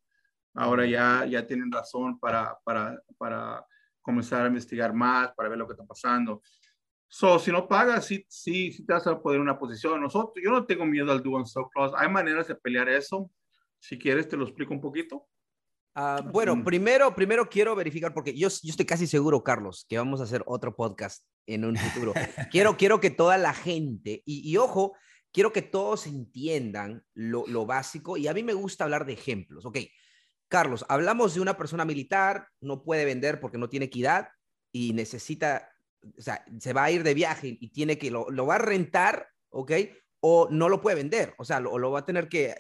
[0.55, 3.65] Ahora ya, ya tienen razón para, para, para
[4.01, 6.43] comenzar a investigar más, para ver lo que está pasando.
[7.09, 10.01] So, si no pagas, sí, sí, sí te vas a poder una posición.
[10.01, 11.95] Nosotros, yo no tengo miedo al do and so clause.
[11.99, 13.31] Hay maneras de pelear eso.
[13.79, 15.29] Si quieres, te lo explico un poquito.
[15.99, 20.21] Ah, bueno, primero, primero quiero verificar, porque yo, yo estoy casi seguro, Carlos, que vamos
[20.21, 22.13] a hacer otro podcast en un futuro.
[22.51, 24.95] quiero, quiero que toda la gente, y, ojo,
[25.33, 29.65] quiero que todos entiendan lo, lo, básico, y a mí me gusta hablar de ejemplos.
[29.65, 29.79] Ok,
[30.49, 34.29] Carlos, hablamos de una persona militar, no puede vender porque no tiene equidad
[34.71, 35.71] y necesita,
[36.19, 38.59] o sea, se va a ir de viaje y tiene que, lo, lo va a
[38.59, 39.73] rentar, ok,
[40.21, 42.55] o no lo puede vender, o sea, lo, lo va a tener que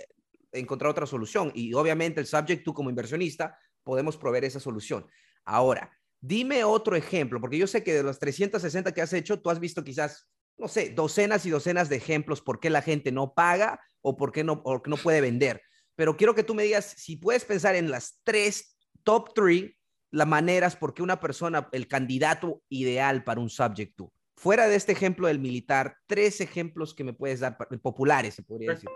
[0.53, 1.53] encontrar otra solución.
[1.55, 5.07] Y obviamente el subject, tú como inversionista, podemos proveer esa solución.
[5.45, 9.51] Ahora, dime otro ejemplo, porque yo sé que de los 360 que has hecho, tú
[9.51, 13.35] has visto quizás, no sé, docenas y docenas de ejemplos por qué la gente no
[13.35, 15.63] paga o por qué no, o no puede vender.
[15.95, 19.77] Pero quiero que tú me digas si puedes pensar en las tres, top three,
[20.11, 24.01] las maneras por qué una persona, el candidato ideal para un subject.
[24.37, 28.73] Fuera de este ejemplo del militar, tres ejemplos que me puedes dar, populares, se podría
[28.73, 28.89] decir.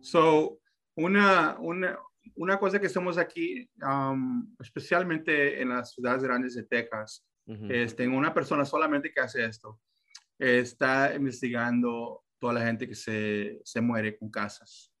[0.00, 0.58] So,
[0.96, 1.98] una, una,
[2.34, 7.24] una cosa que estamos aquí, um, especialmente en las ciudades grandes de Texas,
[7.68, 9.80] es, tengo una persona solamente que hace esto.
[10.38, 14.92] Está investigando toda la gente que se, se muere con casas.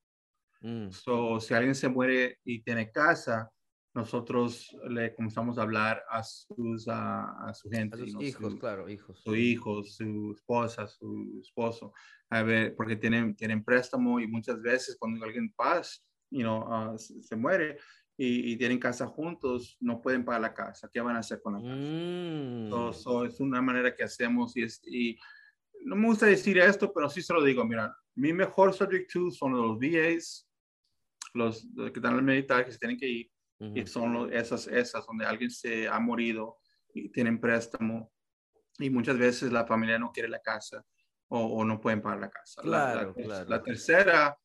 [0.60, 0.90] Mm.
[0.90, 3.50] So, si alguien se muere y tiene casa,
[3.92, 9.20] nosotros le comenzamos a hablar a sus a, su gente, a sus hijos, claro, hijos,
[9.20, 11.92] su hijo, su esposa, su esposo,
[12.28, 16.00] a ver, porque tienen tienen préstamo y muchas veces cuando alguien pasa,
[16.30, 17.78] you know, uh, se, muere
[18.16, 20.90] y, tienen casa juntos, no pueden pagar la casa.
[20.92, 21.74] ¿Qué van a hacer con la casa?
[21.74, 23.26] Mm.
[23.26, 25.18] es una manera que hacemos y, es, y
[25.84, 27.64] no me gusta decir esto, pero sí se lo digo.
[27.64, 30.46] Mira, mi mejor subject to son los VAs,
[31.32, 33.29] los, los que están al militar que se tienen que ir
[33.60, 36.56] y son esas, esas donde alguien se ha morido
[36.94, 38.10] y tienen préstamo
[38.78, 40.84] y muchas veces la familia no quiere la casa
[41.28, 42.60] o, no pueden pagar la casa.
[42.64, 43.14] la,
[43.46, 44.36] la, tercera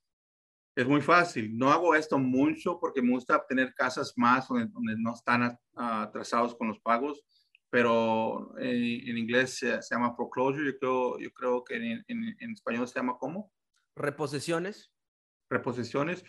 [0.75, 1.58] es muy fácil.
[1.58, 6.67] No hago esto mucho porque me gusta tener casas más donde, no están atrasados con
[6.67, 7.23] los pagos,
[7.71, 10.73] pero en, inglés se, llama foreclosure.
[10.73, 13.51] Yo creo, yo creo que en, en, en español se llama ¿cómo?
[13.95, 14.91] Reposiciones.
[15.49, 16.23] Reposiciones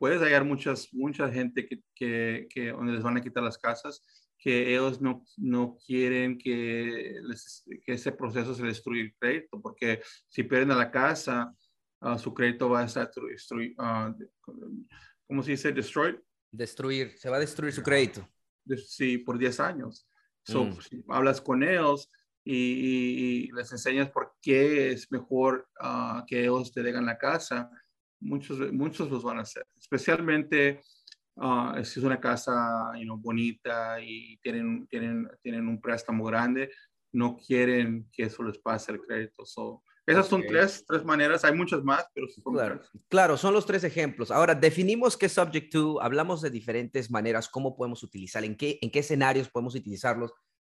[0.00, 4.02] puedes hallar muchas, mucha gente que, que, que, donde les van a quitar las casas,
[4.38, 7.20] que ellos no, no quieren que,
[7.84, 11.54] que ese proceso se destruya el crédito, porque si pierden la casa,
[12.00, 14.14] uh, su crédito va a estar destruido, uh,
[15.26, 15.70] ¿cómo se dice?
[15.70, 16.16] Destroyed.
[16.50, 18.26] Destruir, se va a destruir su crédito.
[18.88, 20.08] Sí, por 10 años.
[20.44, 20.80] So, mm.
[20.80, 22.10] si hablas con ellos
[22.42, 27.70] y, y, les enseñas por qué es mejor uh, que ellos te dejan la casa,
[28.20, 30.80] muchos, muchos los van a hacer, especialmente
[31.36, 32.52] uh, si es una casa
[32.96, 36.70] you know, bonita y tienen, tienen, tienen un préstamo grande,
[37.12, 39.44] no quieren que eso les pase el crédito.
[39.44, 43.64] So, esas son tres, tres maneras, hay muchas más, pero son claro, claro, son los
[43.64, 44.30] tres ejemplos.
[44.30, 48.90] Ahora, definimos qué subject to, hablamos de diferentes maneras, cómo podemos utilizar, en qué, en
[48.90, 50.32] qué escenarios podemos utilizarlos.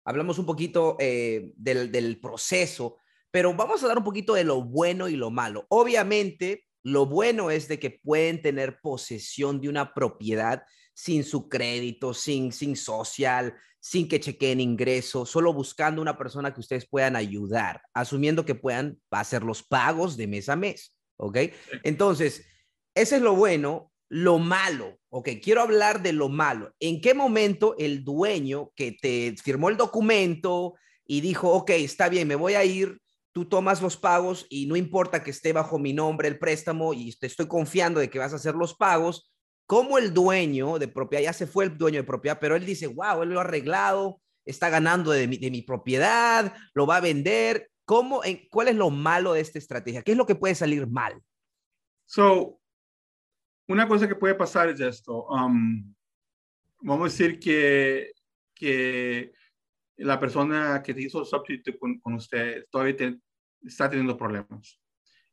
[0.05, 2.97] Hablamos un poquito eh, del, del proceso,
[3.31, 5.67] pero vamos a dar un poquito de lo bueno y lo malo.
[5.69, 10.63] Obviamente, Lo bueno es de que pueden tener posesión de una propiedad
[10.95, 16.61] sin su crédito, sin, sin social, sin que chequeen ingresos, solo buscando una persona que
[16.61, 20.95] ustedes puedan ayudar, asumiendo que puedan hacer los pagos de mes a mes.
[21.17, 21.39] ¿Ok?
[21.83, 22.47] Entonces,
[22.95, 23.91] ese es lo bueno.
[24.13, 26.75] Lo malo, ok, quiero hablar de lo malo.
[26.81, 30.75] ¿En qué momento el dueño que te firmó el documento
[31.07, 33.01] y dijo, ok, está bien, me voy a ir,
[33.33, 37.15] tú tomas los pagos y no importa que esté bajo mi nombre el préstamo y
[37.17, 39.33] te estoy confiando de que vas a hacer los pagos,
[39.67, 42.89] como el dueño de propiedad, ya se fue el dueño de propiedad, pero él dice,
[42.89, 47.01] wow, él lo ha arreglado, está ganando de mi, de mi propiedad, lo va a
[47.01, 47.71] vender.
[47.85, 50.03] ¿Cómo, en, ¿Cuál es lo malo de esta estrategia?
[50.03, 51.23] ¿Qué es lo que puede salir mal?
[52.07, 52.61] So,
[53.69, 55.27] una cosa que puede pasar es esto.
[55.27, 55.95] Um,
[56.81, 58.13] vamos a decir que,
[58.55, 59.33] que
[60.01, 63.19] la persona que te hizo el substituto con, con usted todavía te,
[63.63, 64.81] está teniendo problemas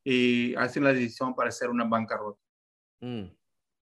[0.04, 2.42] y hacen la decisión para hacer una bancarrota.
[3.02, 3.26] Mm.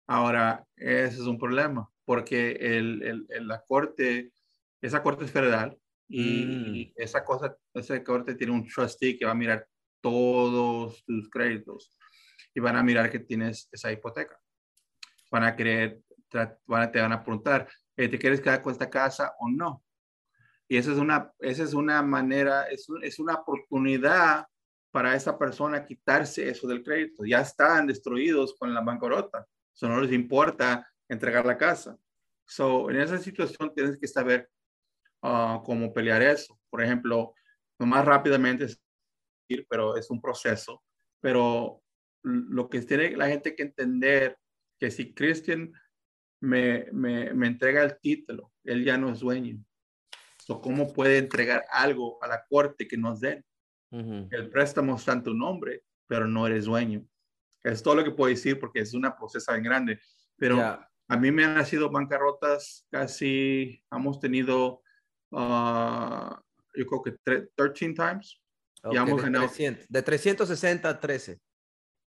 [0.06, 4.32] Ahora, ese es un problema, porque el, el, la corte,
[4.80, 7.00] esa corte es federal y, mm.
[7.02, 9.66] esa cosa, esa corte tiene un trustee que va a mirar
[10.00, 11.96] todos tus créditos
[12.54, 14.38] y van a mirar que tienes esa hipoteca.
[15.30, 16.00] Van a querer,
[16.66, 19.82] van a, te van a preguntar, eh, ¿te quieres quedar con esta casa o no?
[20.68, 24.46] Y esa es una, esa es una manera, es, es una oportunidad
[24.90, 27.24] para esa persona quitarse eso del crédito.
[27.24, 29.46] Ya están destruidos con la bancarrota.
[29.72, 31.96] So, no les importa entregar la casa.
[32.46, 34.48] So, en esa situación tienes que saber
[35.22, 36.58] uh, cómo pelear eso.
[36.70, 37.34] Por ejemplo,
[37.78, 38.80] lo más rápidamente es
[39.68, 40.82] pero es un proceso.
[41.20, 41.82] Pero
[42.22, 44.38] lo que tiene la gente que entender
[44.78, 45.72] que si Christian
[46.40, 49.62] me, me, me entrega el título, él ya no es dueño.
[50.44, 53.42] So, ¿Cómo puede entregar algo a la corte que nos den?
[53.90, 57.06] El préstamo está en tu nombre, pero no eres dueño.
[57.62, 60.00] Es todo lo que puedo decir porque es una procesa bien grande.
[60.36, 64.82] Pero a mí me han nacido bancarrotas casi, hemos tenido,
[65.30, 66.34] uh,
[66.74, 67.12] yo creo que
[67.54, 68.38] 13 times.
[68.90, 71.40] y hemos de, ganado, 300, de 360 a 13.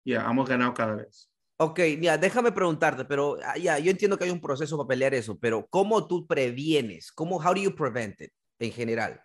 [0.05, 1.31] Ya, hemos ganado cada vez.
[1.59, 5.15] Ok, ya, déjame preguntarte, pero ah, ya, yo entiendo que hay un proceso para pelear
[5.15, 7.11] eso, pero ¿cómo tú previenes?
[7.11, 9.19] ¿Cómo, how do you prevent it en general?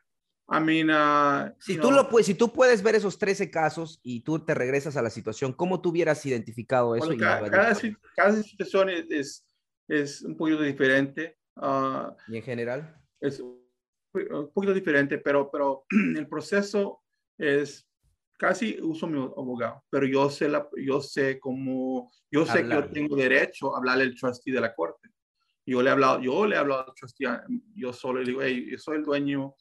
[0.48, 4.44] I mean, uh, si, tú lo, si tú puedes ver esos 13 casos y tú
[4.44, 7.10] te regresas a la situación, ¿cómo tú hubieras identificado eso?
[7.18, 7.50] cada,
[8.16, 9.46] cada, situación es,
[9.88, 11.38] es, un poquito diferente.
[11.56, 12.96] Uh, ¿Y en general?
[13.20, 15.84] Es un poquito diferente, pero, pero
[16.16, 17.02] el proceso
[17.38, 17.86] es
[18.42, 22.90] casi uso mi abogado, pero yo sé, la, yo sé cómo, yo sé que yo
[22.90, 25.10] tengo derecho a hablarle al trustee de la corte.
[25.64, 27.28] Yo le he hablado, yo le he hablado al trustee,
[27.72, 29.54] yo solo le digo, hey, yo soy el dueño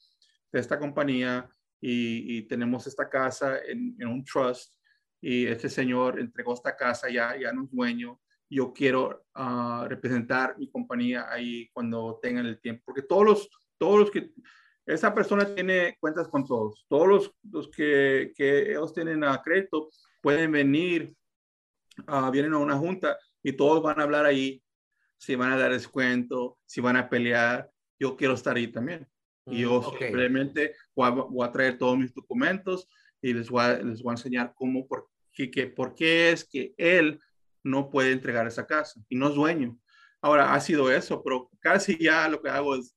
[0.52, 1.48] de esta compañía
[1.80, 4.74] y, tenemos esta casa en, un trust
[5.22, 8.20] y este señor entregó esta casa ya, ya no es dueño.
[8.50, 14.00] Yo quiero ah, representar mi compañía ahí cuando tengan el tiempo, porque todos los, todos
[14.00, 14.32] los que,
[14.94, 19.90] esa persona tiene cuentas con todos, todos los, los que, que ellos tienen a crédito
[20.22, 21.16] pueden venir,
[22.08, 24.62] uh, vienen a una junta y todos van a hablar ahí,
[25.18, 29.08] si van a dar descuento, si van a pelear, yo quiero estar ahí también.
[29.46, 32.88] Y yo simplemente voy a, traer todos mis documentos
[33.22, 36.74] y les voy a, les voy a enseñar cómo, por qué, por qué es que
[36.78, 37.20] él
[37.64, 39.78] no puede entregar esa casa y no es dueño.
[40.22, 42.96] Ahora, ha sido eso, pero casi ya lo que hago es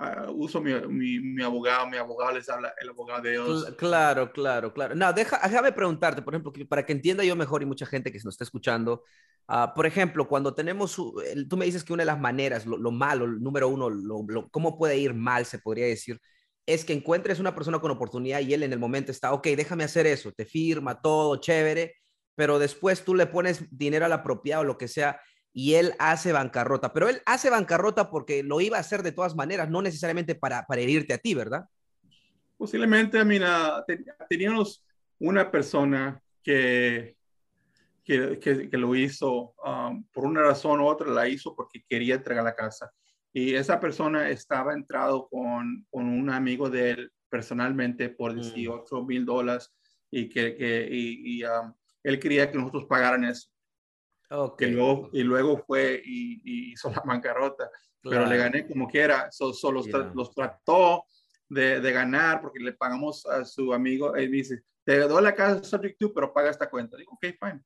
[0.00, 0.72] uh, uso mi,
[1.20, 3.74] mi, abogado, mi abogado les habla, el abogado de ellos.
[3.76, 4.94] Claro, claro, claro.
[4.94, 8.18] No, deja, déjame preguntarte, por ejemplo, para que entienda yo mejor y mucha gente que
[8.18, 9.02] se nos está escuchando,
[9.48, 12.90] Uh, por ejemplo, cuando tenemos, tú me dices que una de las maneras, lo, lo
[12.90, 16.20] malo, número uno, lo, cómo puede ir mal, se podría decir,
[16.66, 19.84] es que encuentres una persona con oportunidad y él en el momento está, ok, déjame
[19.84, 21.94] hacer eso, te firma todo, chévere,
[22.34, 25.20] pero después tú le pones dinero a la propiedad o lo que sea
[25.56, 26.92] y él hace bancarrota.
[26.92, 30.66] Pero él hace bancarrota porque lo iba a hacer de todas maneras, no necesariamente para,
[30.66, 31.64] para herirte a ti, ¿verdad?
[32.58, 33.82] Posiblemente, mira,
[34.28, 34.84] teníamos
[35.18, 37.16] una persona que
[38.04, 38.38] que,
[38.70, 42.54] que, lo hizo um, por una razón u otra, la hizo porque quería entregar la
[42.54, 42.92] casa.
[43.32, 49.06] Y esa persona estaba entrado con, con un amigo de él personalmente por 18 mm.
[49.06, 49.74] mil dólares
[50.08, 53.48] y que, que y, um, él quería que nosotros pagaran eso.
[54.28, 54.70] Okay.
[54.70, 57.70] luego, y luego fue y, hizo la bancarrota,
[58.02, 59.28] pero le gané como quiera.
[59.30, 59.82] solo
[60.14, 61.04] los, trató
[61.48, 64.14] de, de, ganar porque le pagamos a su amigo.
[64.16, 66.96] Él dice, te doy la casa subject to, pero paga esta cuenta.
[66.96, 67.62] Digo, ok, fine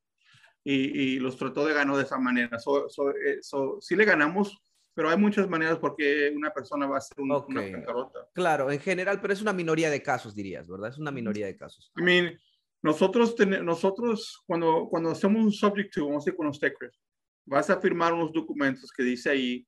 [0.63, 2.59] y, los trató de ganar de esa manera.
[2.59, 3.39] So, eh,
[3.79, 4.57] sí le ganamos,
[4.93, 8.27] pero hay muchas maneras porque una persona va a ser una bancarrota.
[8.33, 10.89] Claro, en general, pero es una minoría de casos, dirías, ¿verdad?
[10.89, 11.91] Es una minoría de casos.
[11.97, 12.39] I mean,
[12.81, 16.99] Nosotros, nosotros cuando, cuando hacemos un subject to, vamos a decir con los Chris,
[17.45, 19.67] vas a firmar unos documentos que dice ahí,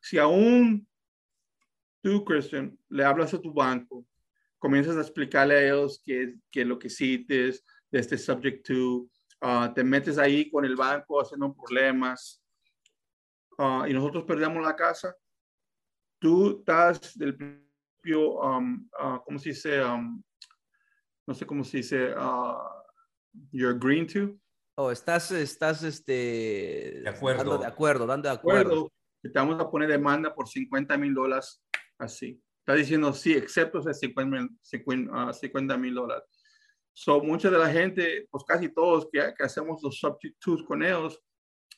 [0.00, 0.86] si aún
[2.02, 4.06] tú, Christian, le hablas a tu banco,
[4.58, 9.10] comienzas a explicarle a ellos qué es lo que cites de este subject to,
[9.42, 12.42] ah, te metes ahí con el banco haciendo problemas
[13.58, 15.14] ah, y nosotros perdemos la casa,
[16.18, 19.82] tú estás del principio, um, uh, ¿cómo se dice?
[19.82, 20.22] Um,
[21.30, 22.58] no sé cómo se dice, uh,
[23.52, 24.36] you're agreeing to.
[24.74, 27.44] Oh, estás, estás, este, de acuerdo.
[27.44, 28.92] Dando de acuerdo, dando de acuerdo.
[29.22, 31.62] Te vamos a poner demanda por 50 mil dólares
[32.00, 32.42] así.
[32.58, 36.24] Está diciendo sí, excepto ese 50 mil dólares.
[36.92, 41.22] So, mucha de la gente, pues casi todos que, que hacemos los substitutos con ellos,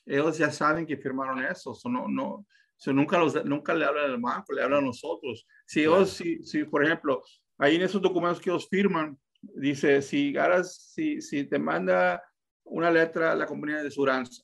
[0.03, 1.75] ellos ya saben que firmaron eso.
[1.75, 2.47] So, no, no,
[2.87, 5.45] nunca, los, nunca le hablan al banco, le hablan a nosotros.
[5.67, 7.21] Si ellos, si, si, por ejemplo,
[7.59, 9.15] ahí en esos documentos que ellos firman,
[9.55, 12.23] dice, si, garas, si, si te manda
[12.63, 14.43] una letra la compañía de seguranza,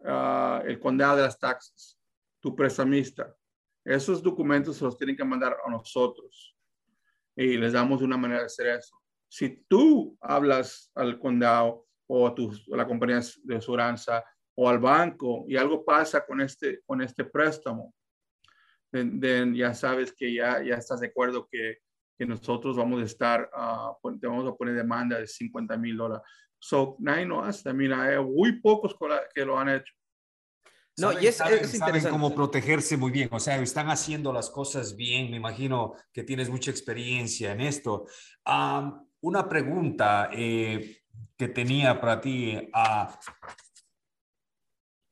[0.00, 1.98] uh, el condado de las taxas,
[2.40, 3.34] tu prestamista,
[3.84, 6.56] esos documentos se los tienen que mandar a nosotros
[7.36, 9.00] y les damos una manera de hacer eso.
[9.28, 14.22] Si tú hablas al condado o a, tu, a la compañía de seguranza
[14.54, 17.94] o al banco y algo pasa con este, con este préstamo,
[18.92, 21.78] then, ya sabes que ya, ya estás de acuerdo que,
[22.22, 26.24] que nosotros vamos a estar, uh, vamos a poner demanda de 50 mil dólares.
[26.56, 27.72] So, nadie no hace.
[27.72, 28.96] Mira, hay muy pocos
[29.34, 29.92] que lo han hecho.
[30.98, 34.32] No, saben, y es, saben, es saben cómo protegerse muy bien, o sea, están haciendo
[34.32, 38.06] las cosas bien, me imagino que tienes mucha experiencia en esto.
[38.46, 40.98] Um, una pregunta eh,
[41.36, 43.10] que tenía para ti, uh,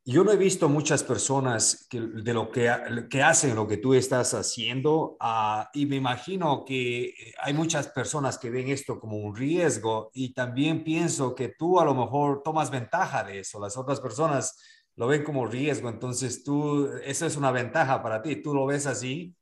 [0.05, 2.73] yo no he visto muchas personas que, de lo que,
[3.11, 8.39] que hacen lo que tú estás haciendo uh, y me imagino que hay muchas personas
[8.39, 12.71] que ven esto como un riesgo y también pienso que tú a lo mejor tomas
[12.71, 13.61] ventaja de eso.
[13.61, 14.59] Las otras personas
[14.97, 18.37] lo ven como riesgo, entonces tú, eso es una ventaja para ti.
[18.37, 19.35] ¿Tú lo ves así?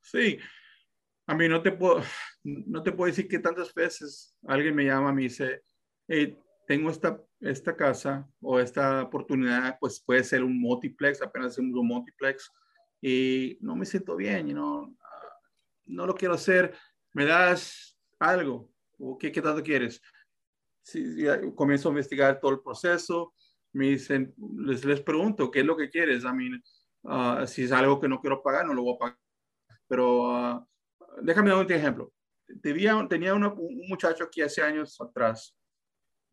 [0.00, 0.38] Sí.
[1.26, 2.02] A mí no te puedo,
[2.44, 5.62] no te puedo decir que tantas veces alguien me llama y me dice,
[6.06, 11.78] hey, tengo esta, esta casa o esta oportunidad, pues puede ser un multiplex, apenas hacemos
[11.78, 12.50] un multiplex
[13.00, 14.96] y no me siento bien, you know,
[15.86, 16.74] no lo quiero hacer,
[17.12, 20.00] me das algo, o qué, qué tanto quieres.
[20.82, 21.24] Si,
[21.54, 23.34] comienzo a investigar todo el proceso,
[23.72, 26.24] me dicen, les, les pregunto, ¿qué es lo que quieres?
[26.24, 26.48] A mí,
[27.02, 29.18] uh, si es algo que no quiero pagar, no lo voy a pagar.
[29.86, 30.66] Pero uh,
[31.22, 32.12] déjame dar un ejemplo.
[32.62, 35.56] Tenía, tenía un muchacho aquí hace años atrás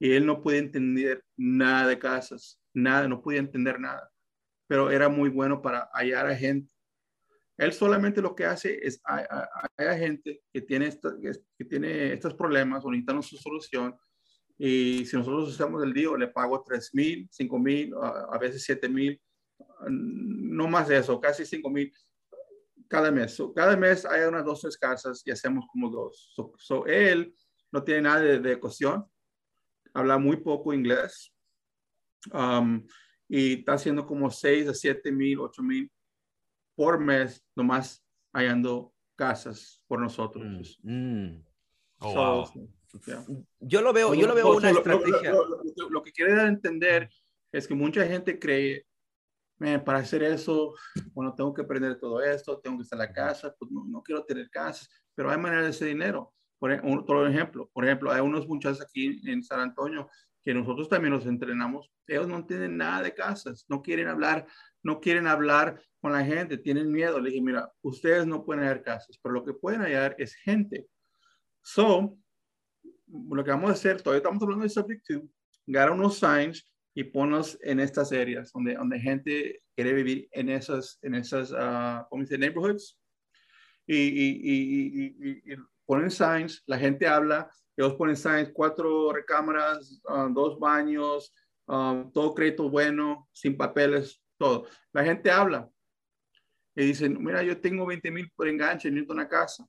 [0.02, 4.12] y él no podía entender nada de casas, nada, no podía entender nada,
[4.68, 6.74] pero era muy bueno para hallar a gente.
[7.56, 10.90] Él solamente lo que hace es hay, gente que tiene,
[11.56, 13.96] que tiene estos problemas o necesitan su solución
[14.58, 18.90] y si nosotros usamos el día, le pago 3 mil, 5 mil, a veces 7
[18.90, 19.22] mil,
[19.88, 21.94] no más de eso, casi 5 mil
[22.88, 23.38] cada mes.
[23.56, 26.34] cada mes hay unas dos tres casas y hacemos como dos.
[26.58, 27.36] So, él
[27.72, 29.06] no tiene nada de, de cuestión,
[29.93, 31.34] habla muy poco inglés
[32.34, 32.86] um,
[33.27, 35.91] y está haciendo como 6 a 7 mil, 8 mil
[36.75, 40.80] por mes, nomás hallando casas por nosotros.
[40.84, 41.45] Mm, mm.
[42.04, 42.51] Oh,
[43.60, 45.34] yo lo veo, yo lo veo una estrategia.
[45.89, 47.10] Lo, que quiere dar a entender
[47.51, 48.86] es que mucha gente cree,
[49.86, 50.73] para hacer eso,
[51.13, 54.01] bueno, tengo que aprender todo esto, tengo que estar en la casa, pues no, no
[54.01, 56.34] quiero tener casas, pero hay manera de hacer dinero.
[56.62, 60.08] Por otro ejemplo, por ejemplo, hay unos muchachos aquí en San Antonio
[60.43, 64.45] que nosotros también los entrenamos, ellos no tienen nada de casas, no quieren hablar,
[64.84, 67.19] no quieren hablar con la gente, tienen miedo.
[67.19, 70.86] Le dije, mira, ustedes no pueden hallar casas, pero lo que pueden hallar es gente.
[71.63, 72.15] So,
[73.08, 75.24] lo que vamos a hacer, todavía estamos hablando de subject to,
[75.67, 81.00] agarra unos signs y ponlos en estas áreas donde, donde gente quiere vivir en esas,
[81.02, 82.38] en esas, uh, ¿cómo dice?
[82.38, 83.00] Neighborhoods.
[83.88, 85.56] Y, y, y, y,
[85.91, 91.34] ponen signs, la gente habla, ellos ponen signs, cuatro recámaras, ah, dos baños,
[91.68, 94.68] ah, todo crédito bueno, sin papeles, todo.
[94.93, 95.70] La gente habla
[96.78, 99.68] y dicen, mira, yo tengo 20 mil por enganche, necesito una casa.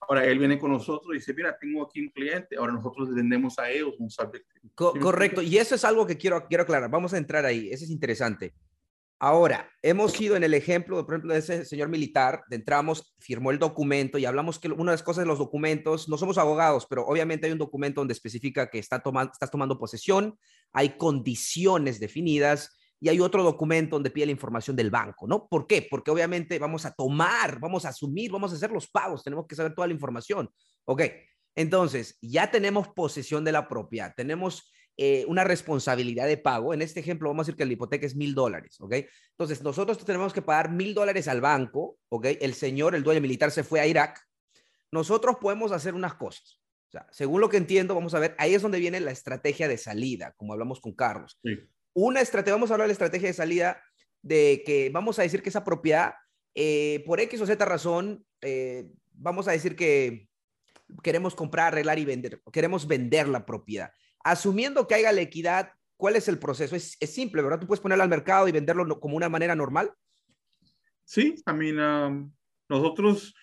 [0.00, 3.14] Ahora él viene con nosotros y dice, mira, tengo aquí un cliente, ahora nosotros le
[3.14, 4.48] vendemos a ellos un subject.
[4.74, 7.90] correcto, y eso es algo que quiero, quiero aclarar, vamos a entrar ahí, eso es
[7.92, 8.52] interesante.
[9.20, 13.58] Ahora, hemos ido en el ejemplo, por ejemplo, de ese señor militar, entramos, firmó el
[13.58, 17.06] documento y hablamos que una de las cosas de los documentos, no somos abogados, pero
[17.06, 20.38] obviamente hay un documento donde especifica que está tomando, estás tomando posesión,
[20.72, 25.46] hay condiciones definidas y hay otro documento donde pide la información del banco, ¿no?
[25.46, 25.86] ¿Por qué?
[25.88, 29.54] Porque obviamente vamos a tomar, vamos a asumir, vamos a hacer los pagos, tenemos que
[29.54, 30.50] saber toda la información.
[30.86, 31.02] Ok,
[31.54, 36.72] Entonces, ya tenemos posesión de la propiedad, tenemos eh, una responsabilidad de pago.
[36.72, 38.94] En este ejemplo, vamos a decir que la hipoteca es mil dólares, ¿ok?
[39.30, 42.26] Entonces, nosotros tenemos que pagar mil dólares al banco, ¿ok?
[42.40, 44.20] El señor, el dueño militar, se fue a Irak.
[44.92, 46.60] Nosotros podemos hacer unas cosas.
[46.88, 49.66] O sea, según lo que entiendo, vamos a ver, ahí es donde viene la estrategia
[49.66, 51.40] de salida, como hablamos con Carlos.
[51.92, 53.82] Una estrategia, vamos a hablar de la estrategia de salida
[54.22, 56.14] de que vamos a decir que esa propiedad,
[56.54, 60.28] eh, por X o Z razón, eh, vamos a decir que
[61.02, 63.90] queremos comprar, arreglar y vender, queremos vender la propiedad
[64.24, 66.74] asumiendo que haya la equidad, ¿cuál es el proceso?
[66.74, 67.60] Es, simple, ¿verdad?
[67.60, 69.92] Tú puedes ponerlo al mercado y venderlo como una manera normal.
[71.04, 72.32] Sí, I mean, um,
[72.68, 73.34] nosotros,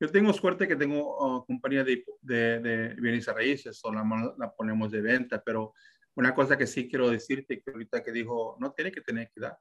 [0.00, 4.90] yo tengo suerte que tengo uh, compañía de, de, bienes raíces, o la, la, ponemos
[4.90, 5.72] de venta, pero
[6.16, 9.56] una cosa que sí quiero decirte, que ahorita que dijo, no tiene que tener equidad.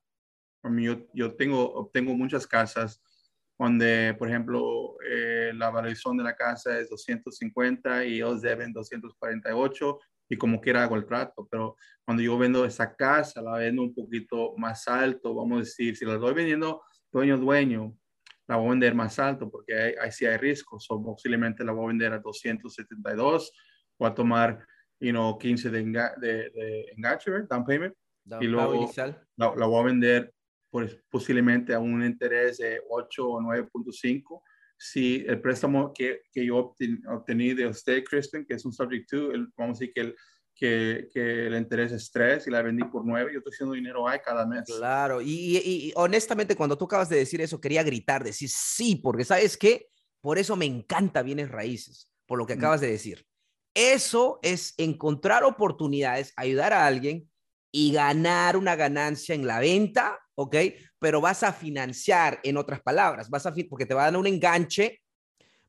[0.63, 3.01] A mí, yo, yo tengo, tengo muchas casas
[3.59, 9.99] donde, por ejemplo, eh, la valoración de la casa es 250 y ellos deben 248
[10.33, 13.93] y como quiera hago el trato, pero cuando yo vendo esa casa, la vendo un
[13.93, 16.81] poquito más alto, vamos a decir, si la estoy vendiendo
[17.11, 17.95] dueño dueño,
[18.47, 21.85] la voy a vender más alto porque ahí, sí hay riesgos, o posiblemente la voy
[21.85, 23.53] a vender a 272,
[23.97, 24.65] o a tomar,
[24.99, 27.93] you know, 15 de, de, enganche, down payment,
[28.41, 30.33] y luego la, la, voy a vender
[30.71, 34.41] pues, posiblemente a un interés de 8 o 9.5
[34.83, 39.29] si el préstamo que, que yo obtení de usted, Kristen, que es un subject to,
[39.55, 40.15] vamos a decir que el,
[40.53, 44.05] que, que, el interés es 3 y la vendí por 9, yo estoy haciendo dinero
[44.05, 44.65] ahí cada mes.
[44.65, 49.23] Claro, y, y, honestamente cuando tú acabas de decir eso, quería gritar, decir sí, porque
[49.23, 49.87] sabes qué,
[50.19, 53.25] por eso me encanta bienes raíces, por lo que acabas de decir.
[53.73, 57.31] Eso es encontrar oportunidades, ayudar a alguien
[57.71, 60.55] y ganar una ganancia en la venta ¿ok?
[61.03, 64.25] Pero vas a financiar, en otras palabras, vas a porque te va a dar un
[64.25, 65.01] enganche,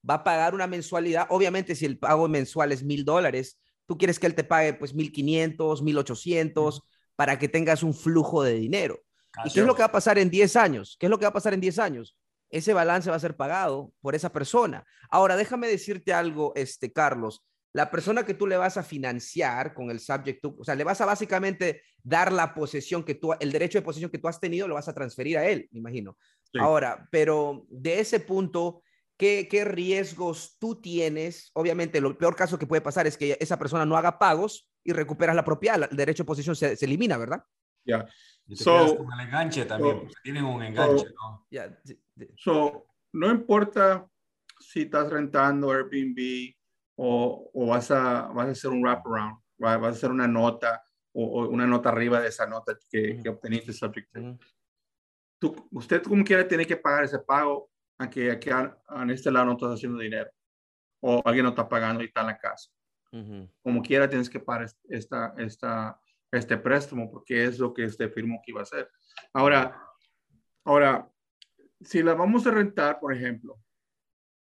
[0.09, 1.27] va a pagar una mensualidad.
[1.29, 4.95] Obviamente, si el pago mensual es mil dólares, tú quieres que él te pague pues
[4.95, 6.83] mil quinientos, mil ochocientos,
[7.17, 9.01] para que tengas un flujo de dinero.
[9.45, 10.97] ¿Y qué es lo que va a pasar en 10 años?
[11.01, 12.17] ¿Qué es lo que va a pasar en 10 años?
[12.49, 14.85] Ese balance va a ser pagado por esa persona.
[15.11, 17.43] Ahora, déjame decirte algo, este, Carlos
[17.75, 21.01] la persona que tú le vas a financiar con el subject o sea, le vas
[21.01, 24.69] a básicamente dar la posesión que tú, el derecho de posesión que tú has tenido,
[24.69, 26.17] lo vas a transferir a él, me imagino.
[26.61, 28.83] Ahora, pero de ese punto,
[29.17, 31.51] ¿qué, ¿qué, riesgos tú tienes?
[31.55, 34.93] Obviamente, lo peor caso que puede pasar es que esa persona no haga pagos y
[34.93, 37.43] recuperas la propiedad, el derecho de posesión se, elimina, ¿verdad?
[37.85, 38.07] Ya.
[38.53, 41.45] So, con el enganche también, tienen un enganche, ¿no?
[42.37, 44.07] so, no importa
[44.61, 46.55] si estás rentando Airbnb,
[46.97, 51.49] o, o vas, a, vas a hacer un wraparound, vas a hacer una nota o,
[51.49, 54.15] una nota arriba de esa nota que, que obteniste subject
[55.39, 59.53] Tú, usted como quiera tiene que pagar ese pago, aunque aquí en este lado no
[59.53, 60.31] estás haciendo dinero
[61.01, 62.71] o alguien no está pagando y está en la casa.
[63.63, 66.01] Como quiera tienes que pagar esta, esta,
[66.33, 68.91] este préstamo porque es lo que usted firmó que iba a hacer.
[69.33, 69.81] Ahora,
[70.65, 71.09] ahora,
[71.81, 73.61] si la vamos a rentar, por ejemplo,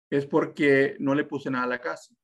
[0.09, 2.15] es porque no le puse nada a la casa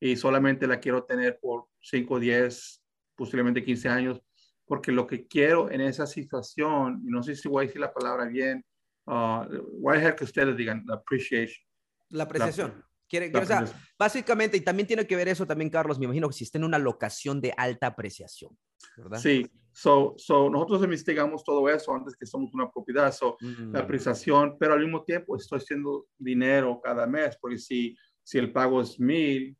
[0.00, 2.82] y solamente la quiero tener por 5, 10,
[3.14, 4.22] posiblemente 15 años,
[4.66, 7.94] porque lo que quiero en esa situación, y no sé si voy a decir la
[7.94, 8.64] palabra bien,
[9.06, 9.44] uh,
[9.80, 11.64] voy a dejar que ustedes digan la appreciation.
[12.10, 12.84] La apreciación.
[13.08, 13.64] Quiere, o sea,
[13.96, 16.64] básicamente, y también tiene que ver eso también, Carlos, me imagino que si está en
[16.64, 18.58] una locación de alta apreciación,
[18.96, 19.20] ¿verdad?
[19.20, 23.84] Sí, so, so nosotros investigamos todo eso antes que somos una propiedad, so, la mm.
[23.84, 28.80] apreciación, pero al mismo tiempo estoy haciendo dinero cada mes, porque si, si el pago
[28.80, 29.56] es mil,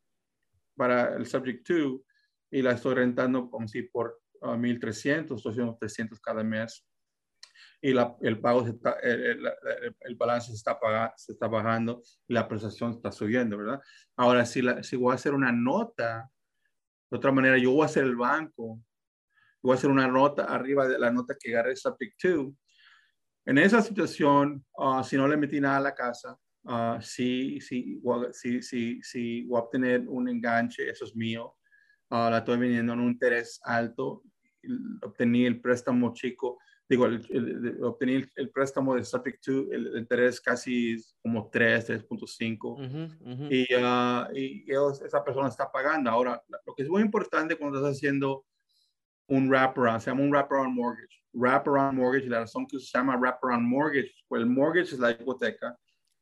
[0.77, 2.03] para el Subject to
[2.51, 6.87] y la estoy rentando como si por 1.300, uh, estoy haciendo 300 cada mes
[7.81, 9.45] y la, el pago, está, el,
[10.01, 13.79] el, balance se está, pagando, se está bajando y la prestación está subiendo, ¿verdad?
[14.15, 16.29] Ahora, si, la, si voy a hacer una nota,
[17.09, 18.79] de otra manera, yo voy a hacer el banco,
[19.61, 22.55] voy a hacer una nota arriba de la nota que agarré Subject to.
[23.45, 28.01] En esa situación, uh, si no le metí nada a la casa, uh, sí, sí,
[28.31, 31.55] sí, sí, sí, voy a obtener un enganche, eso es mío.
[32.09, 34.23] Uh, la estoy vendiendo en un interés alto.
[35.01, 36.59] Obtení el préstamo chico,
[36.89, 43.49] digo, el, obtení el, préstamo de subject to, el, interés casi como 3, 3.5.
[43.49, 44.65] Y, uh, y
[45.05, 46.09] esa persona está pagando.
[46.09, 48.45] Ahora, lo que es muy importante cuando estás haciendo
[49.29, 51.23] un wraparound, se llama un wraparound mortgage.
[51.33, 55.77] Wraparound mortgage, la razón que se llama wraparound mortgage, pues el mortgage es la hipoteca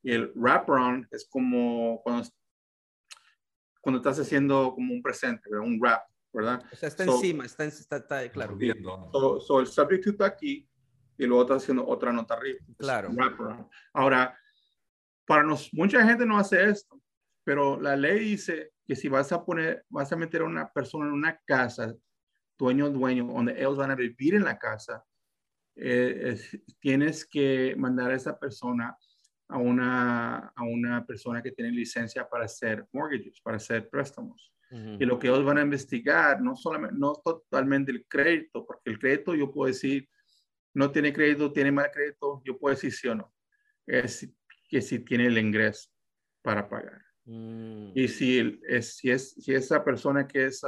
[0.06, 2.30] y el wraparound es como cuando,
[3.82, 6.64] cuando estás haciendo como un presente, un wrap, ¿verdad?
[6.72, 8.56] O sea, está encima, está, está, está, claro.
[9.12, 10.70] So, so, el subject está aquí
[11.18, 12.60] y luego estás haciendo otra nota arriba.
[12.78, 13.10] Claro.
[13.94, 14.38] Ahora,
[15.26, 17.02] para nos, mucha gente no hace esto,
[17.44, 21.08] pero la ley dice que si vas a poner, vas a meter a una persona
[21.08, 21.96] en una casa,
[22.60, 25.04] dueño, dueño, donde ellos van a vivir en la casa,
[25.76, 26.40] eh,
[26.80, 28.96] tienes que mandar a esa persona
[29.48, 34.52] a una, a una persona que tiene licencia para hacer mortgages, para hacer préstamos.
[34.72, 39.00] Y lo que ellos van a investigar, no solamente, no totalmente el crédito, porque el
[39.00, 40.10] crédito yo puedo decir,
[40.74, 43.34] no tiene crédito, tiene mal crédito, yo puedo decir sí o no.
[43.88, 44.28] Es
[44.68, 45.90] que si tiene el ingreso
[46.42, 47.02] para pagar.
[47.24, 47.92] Mm.
[47.96, 50.62] Y si, es, si, es, si esa persona que es,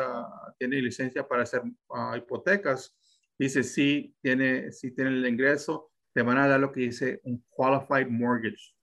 [0.58, 2.96] tiene licencia para hacer ah, hipotecas,
[3.38, 7.46] dice sí tiene, si tiene el ingreso, te van a dar lo que dice un
[7.52, 8.74] qualified mortgage.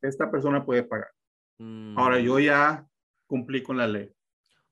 [0.00, 1.10] Esta persona puede pagar.
[1.96, 2.40] Ahora, yo mm.
[2.40, 2.86] ya
[3.26, 4.14] cumplí con la ley.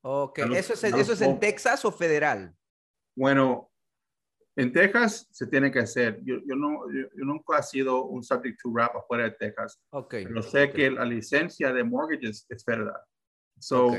[0.02, 2.54] Ok, ¿eso es, ¿eso es en Texas o federal?
[3.16, 3.72] Bueno,
[4.54, 6.20] en Texas se tiene que hacer.
[6.22, 9.82] Yo, yo no, yo, nunca he sido un subject to rap afuera de Texas.
[9.90, 10.26] Okay.
[10.26, 13.02] Pero sé que la licencia de mortgages es federal.
[13.58, 13.96] So,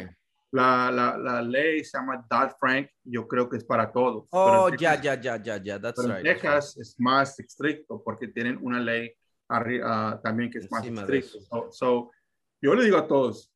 [0.51, 4.27] la, la, la, ley se llama Dodd-Frank, yo creo que es para todos.
[4.31, 6.17] Oh, ya, ya, ya, ya, ya, that's right.
[6.17, 9.13] En Texas es más estricto porque tienen una ley
[9.49, 11.71] uh, también que es más estricto.
[11.71, 12.11] So,
[12.61, 13.51] yo le digo a todos,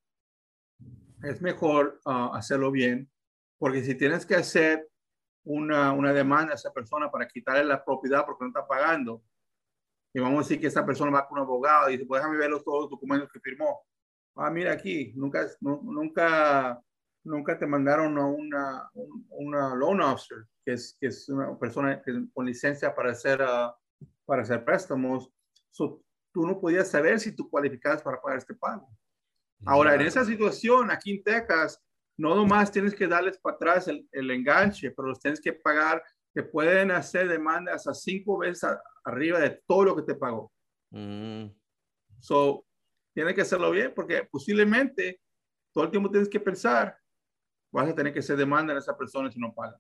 [1.21, 3.09] es mejor uh, hacerlo bien,
[3.57, 4.87] porque si tienes que hacer
[5.43, 9.21] una, una demanda a esa persona para quitarle la propiedad porque no está pagando,
[10.13, 12.37] y vamos a decir que esa persona va con un abogado y dice, pues déjame
[12.37, 13.81] ver los, todos los documentos que firmó.
[14.37, 16.81] Ah, mira aquí, nunca, nunca
[17.26, 18.89] nunca te mandaron a una,
[19.30, 22.01] una loan officer, que es, que es una persona
[22.34, 23.76] con licencia para hacer, ah,
[24.26, 25.32] para hacer préstamos.
[25.76, 28.88] tú no podías saber si tú cualificabas para pagar este pago.
[29.65, 31.82] Ahora, en esa situación, aquí en Texas,
[32.17, 36.03] no nomás tienes que darles para atrás el, el enganche, pero los tienes que pagar,
[36.34, 38.69] que pueden hacer demandas a cinco veces
[39.03, 40.51] arriba de todo lo que te pagó.
[40.91, 41.47] Mm.
[42.19, 42.65] So,
[43.13, 45.21] tienes que hacerlo bien porque posiblemente
[45.73, 46.97] todo el tiempo tienes que pensar,
[47.76, 49.78] vas a tener que hacer demanda a esa persona si no paga.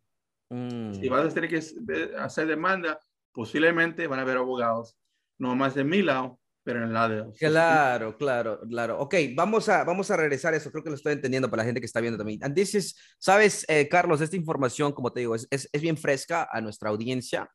[0.49, 0.93] Mm.
[0.93, 2.99] Si vas a tener que hacer demanda,
[3.31, 4.97] posiblemente van a haber abogados,
[5.39, 7.37] no más de mi lado, pero en el lado de ellos.
[7.39, 8.99] Claro, claro, claro.
[8.99, 10.71] Ok, vamos a, vamos a regresar a eso.
[10.71, 12.43] Creo que lo estoy entendiendo para la gente que está viendo también.
[12.43, 12.57] And
[13.17, 16.89] sabes, eh, Carlos, esta información, como te digo, es, es, es, bien fresca a nuestra
[16.89, 17.49] audiencia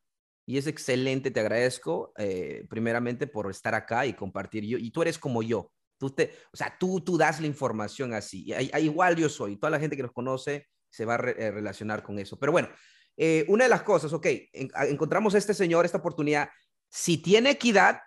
[0.47, 1.29] y es excelente.
[1.29, 4.65] Te agradezco, eh, primeramente, por estar acá y compartir.
[4.65, 5.71] Yo, y tú eres como yo.
[6.01, 8.51] Tú te, o sea, tú, tú das la información así.
[8.79, 9.57] igual yo soy.
[9.57, 12.39] Toda la gente que nos conoce se va a eh, relacionar con eso.
[12.39, 12.69] Pero bueno,
[13.15, 14.25] eh, una de las cosas, ok,
[14.89, 16.49] encontramos a este señor, esta oportunidad.
[16.89, 17.99] Si tiene equidad,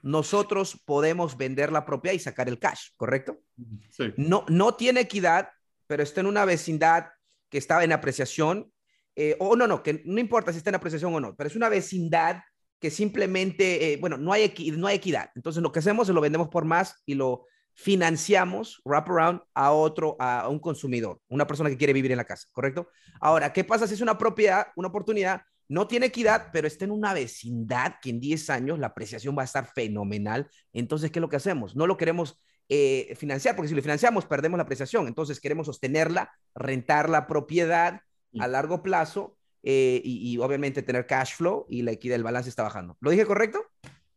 [0.00, 3.42] nosotros podemos vender la propiedad y sacar el cash, ¿correcto?
[3.90, 4.14] Sí.
[4.16, 5.50] No, no tiene equidad,
[5.86, 7.08] pero está en una vecindad
[7.50, 8.72] que estaba en apreciación.
[9.16, 11.56] Eh, o no, no, que no importa si está en apreciación o no, pero es
[11.56, 12.40] una vecindad
[12.82, 15.30] que simplemente, eh, bueno, no hay, no hay equidad.
[15.36, 19.70] Entonces lo que hacemos es lo vendemos por más y lo financiamos, wrap around, a
[19.70, 22.88] otro, a un consumidor, una persona que quiere vivir en la casa, ¿correcto?
[23.20, 25.42] Ahora, ¿qué pasa si es una propiedad, una oportunidad?
[25.68, 29.42] No tiene equidad, pero está en una vecindad que en 10 años la apreciación va
[29.42, 30.50] a estar fenomenal.
[30.72, 31.76] Entonces, ¿qué es lo que hacemos?
[31.76, 32.36] No lo queremos
[32.68, 35.06] eh, financiar, porque si lo financiamos, perdemos la apreciación.
[35.06, 38.00] Entonces, queremos sostenerla, rentar la propiedad
[38.40, 42.64] a largo plazo eh, y, obviamente tener cash flow y la equidad del balance está
[42.64, 42.96] bajando.
[43.00, 43.64] ¿Lo dije correcto?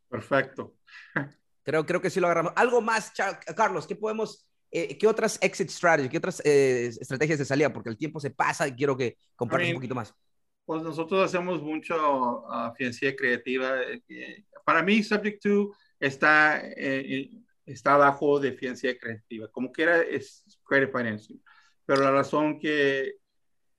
[0.10, 0.76] Perfecto.
[1.64, 2.54] Creo, creo que sí lo agarramos.
[2.56, 3.12] Algo más,
[3.56, 7.74] Carlos, ¿qué podemos, eh, qué otras exit strategies, qué otras eh, estrategias de salida?
[7.74, 10.14] Porque el tiempo se pasa y quiero que compartas un poquito más.
[10.64, 13.80] Pues nosotros hacemos mucho uh, financiera creativa.
[14.64, 16.62] para mí, Subject to está,
[17.66, 19.48] está abajo de financiera creativa.
[19.48, 21.42] Como quiera, es credit financing.
[21.84, 23.16] Pero la razón que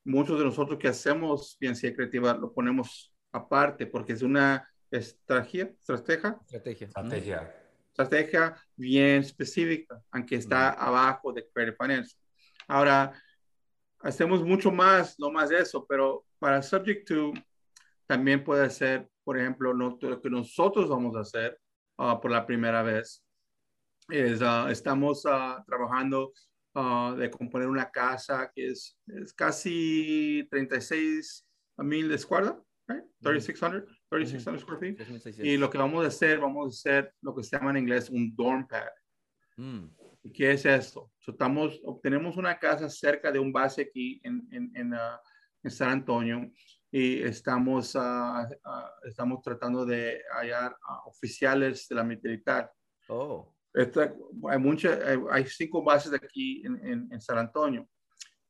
[0.06, 6.38] muchos de nosotros que hacemos ciencia creativa lo ponemos aparte porque es una estrategia, estrategia,
[6.46, 7.54] estrategia, estrategia,
[7.90, 12.16] estrategia bien específica, aunque está abajo de Credit Finance.
[12.68, 13.12] Ahora,
[14.00, 17.32] hacemos mucho más, no más de eso, pero para Subject to
[18.06, 21.58] también puede ser, por ejemplo, lo que nosotros vamos a hacer
[21.98, 23.24] ah, por la primera vez
[24.08, 26.32] es, uh, estamos uh, trabajando
[26.78, 31.48] Ah, de componer una casa que es, es casi 36
[31.78, 33.02] mil de escuadra, right?
[33.22, 35.42] 3600, 3600 square feet.
[35.42, 38.10] Y lo que vamos a hacer, vamos a hacer lo que se llama en inglés
[38.10, 38.90] un dorm pad.
[39.56, 39.86] Mm.
[40.34, 41.10] ¿Qué es esto?
[41.18, 45.18] So, estamos, obtenemos una casa cerca de un base aquí en, en, en, uh,
[45.62, 46.52] en San Antonio
[46.90, 52.70] y estamos, uh, uh, estamos tratando de hallar oficiales de la militar.
[53.08, 54.98] Oh hay, muchas,
[55.30, 57.88] hay, cinco bases aquí en, en, San Antonio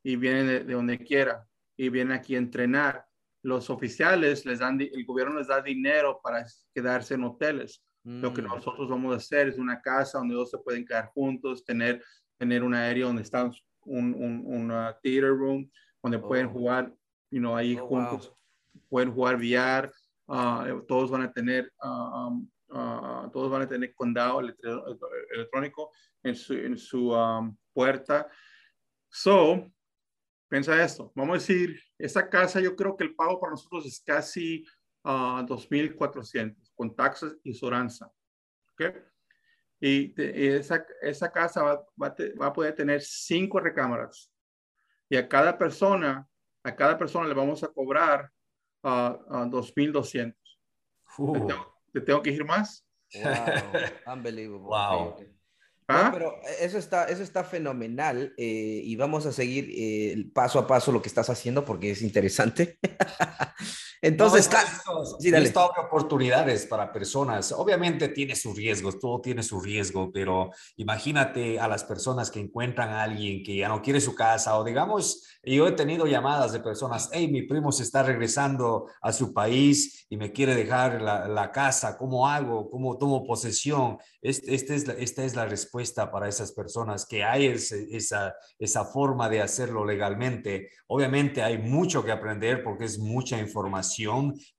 [0.02, 1.44] y vienen de, donde quiera
[1.76, 3.04] y vienen aquí a entrenar.
[3.42, 7.82] Los oficiales les dan, el gobierno les da dinero para quedarse en hoteles.
[8.04, 8.46] Lo que mm.
[8.46, 12.00] nosotros vamos a hacer es una casa donde todos se pueden quedar juntos, tener
[12.38, 13.50] tener un aéreo donde está
[13.84, 14.68] un, un,
[15.02, 15.70] theater room,
[16.02, 16.50] donde pueden oh.
[16.50, 16.92] jugar,
[17.30, 18.34] you know, ahí oh, juntos,
[18.88, 19.90] pueden jugar VR,
[20.28, 25.92] ah, todos van a tener, uh, um, todos van a tener condado electrónico
[26.22, 28.28] en su, en su um, puerta.
[29.08, 29.70] So,
[30.48, 34.00] piensa esto, vamos a decir, esta casa yo creo que el pago para nosotros es
[34.04, 34.64] casi
[35.04, 38.10] uh, 2.400 con taxas y soranza.
[38.72, 38.92] ¿okay?
[39.80, 44.32] Y, esa, esa, casa va, va, va, a poder tener cinco recámaras.
[45.08, 46.26] Y a cada persona,
[46.64, 48.30] a cada persona le vamos a cobrar
[48.82, 50.34] a uh, 2.200.
[51.16, 52.86] ¿Te, tengo, ¿Te tengo que ir más?
[53.14, 54.66] Wow, unbelievable.
[54.66, 55.16] Wow.
[55.88, 56.10] ¿Ah?
[56.12, 60.92] pero eso está, eso está fenomenal eh, y vamos a seguir eh, paso a paso
[60.92, 62.78] lo que estás haciendo porque es interesante.
[64.02, 64.48] Entonces,
[65.18, 65.52] sí, dale.
[65.78, 67.52] oportunidades para personas.
[67.52, 72.90] Obviamente tiene sus riesgos, todo tiene su riesgo, pero imagínate a las personas que encuentran
[72.90, 76.60] a alguien que ya no quiere su casa o digamos, yo he tenido llamadas de
[76.60, 81.52] personas, hey, mi primo se está regresando a su país y me quiere dejar la,
[81.52, 82.68] casa, ¿cómo hago?
[82.68, 83.98] ¿Cómo tomo posesión?
[84.20, 89.28] Este, es la, esta es la respuesta para esas personas, que hay esa, esa forma
[89.28, 90.70] de hacerlo legalmente.
[90.88, 93.85] Obviamente hay mucho que aprender porque es mucha información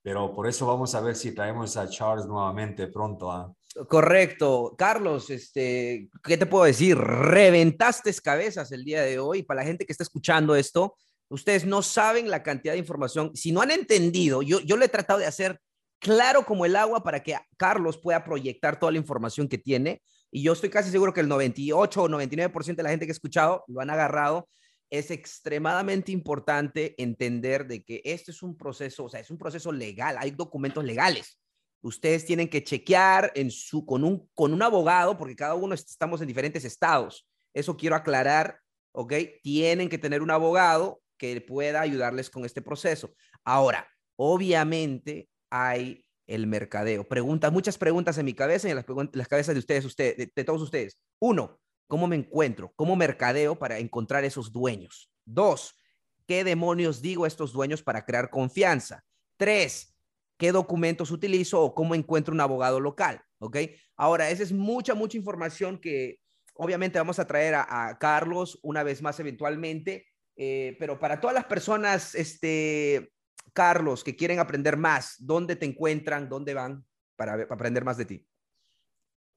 [0.02, 3.32] pero por eso vamos a ver si traemos a Charles nuevamente pronto.
[3.32, 3.52] ¿ah?
[3.88, 4.76] Correcto.
[4.78, 6.98] Carlos, este, ¿qué te puedo decir?
[6.98, 9.44] Reventaste cabezas el día de hoy.
[9.44, 10.96] Para la gente que está escuchando esto,
[11.30, 13.36] ustedes no saben la cantidad de información.
[13.36, 15.60] Si no han entendido, yo, yo lo he tratado de hacer
[16.00, 20.02] claro como el agua para que Carlos pueda proyectar toda la información que tiene.
[20.32, 23.14] Y yo estoy casi seguro que el 98 o 99% de la gente que ha
[23.14, 24.50] escuchado lo han agarrado
[24.90, 29.72] es extremadamente importante entender de que este es un proceso, o sea, es un proceso
[29.72, 31.40] legal, hay documentos legales.
[31.82, 36.22] Ustedes tienen que chequear en su, con, un, con un abogado, porque cada uno estamos
[36.22, 37.28] en diferentes estados.
[37.54, 38.60] Eso quiero aclarar,
[38.94, 39.14] ¿ok?
[39.44, 43.14] Tienen que tener un abogado que pueda ayudarles con este proceso.
[43.44, 47.08] Ahora, obviamente hay el mercadeo.
[47.08, 50.44] Preguntas, muchas preguntas en mi cabeza y en las, las cabezas de ustedes, ustedes de
[50.44, 51.00] todos ustedes.
[51.20, 52.74] Uno, ¿Cómo me encuentro?
[52.76, 55.10] ¿Cómo mercadeo para encontrar esos dueños?
[55.26, 55.80] Dos,
[56.28, 59.06] ¿qué demonios digo a estos dueños para crear confianza?
[59.38, 59.98] Tres,
[60.38, 63.22] ¿qué documentos utilizo o cómo encuentro un abogado local?
[63.40, 63.58] ¿Ok?
[63.96, 66.20] Ahora, esa es mucha, mucha información que
[66.56, 71.46] obviamente vamos a traer a, Carlos una vez más eventualmente, eh, pero para todas las
[71.46, 73.14] personas, este,
[73.54, 76.28] Carlos, que quieren aprender más, ¿dónde te encuentran?
[76.28, 76.86] ¿Dónde van
[77.16, 78.28] para, aprender más de ti?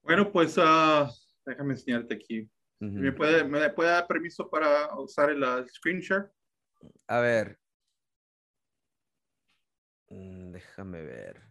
[0.02, 0.58] Bueno, pues...
[0.58, 1.06] Uh
[1.46, 2.48] Déjame enseñarte aquí.
[2.78, 6.30] ¿Me, puede, ¿Me puede dar permiso para usar el screen share?
[7.06, 7.58] A ver.
[10.08, 11.42] Mm, déjame ver.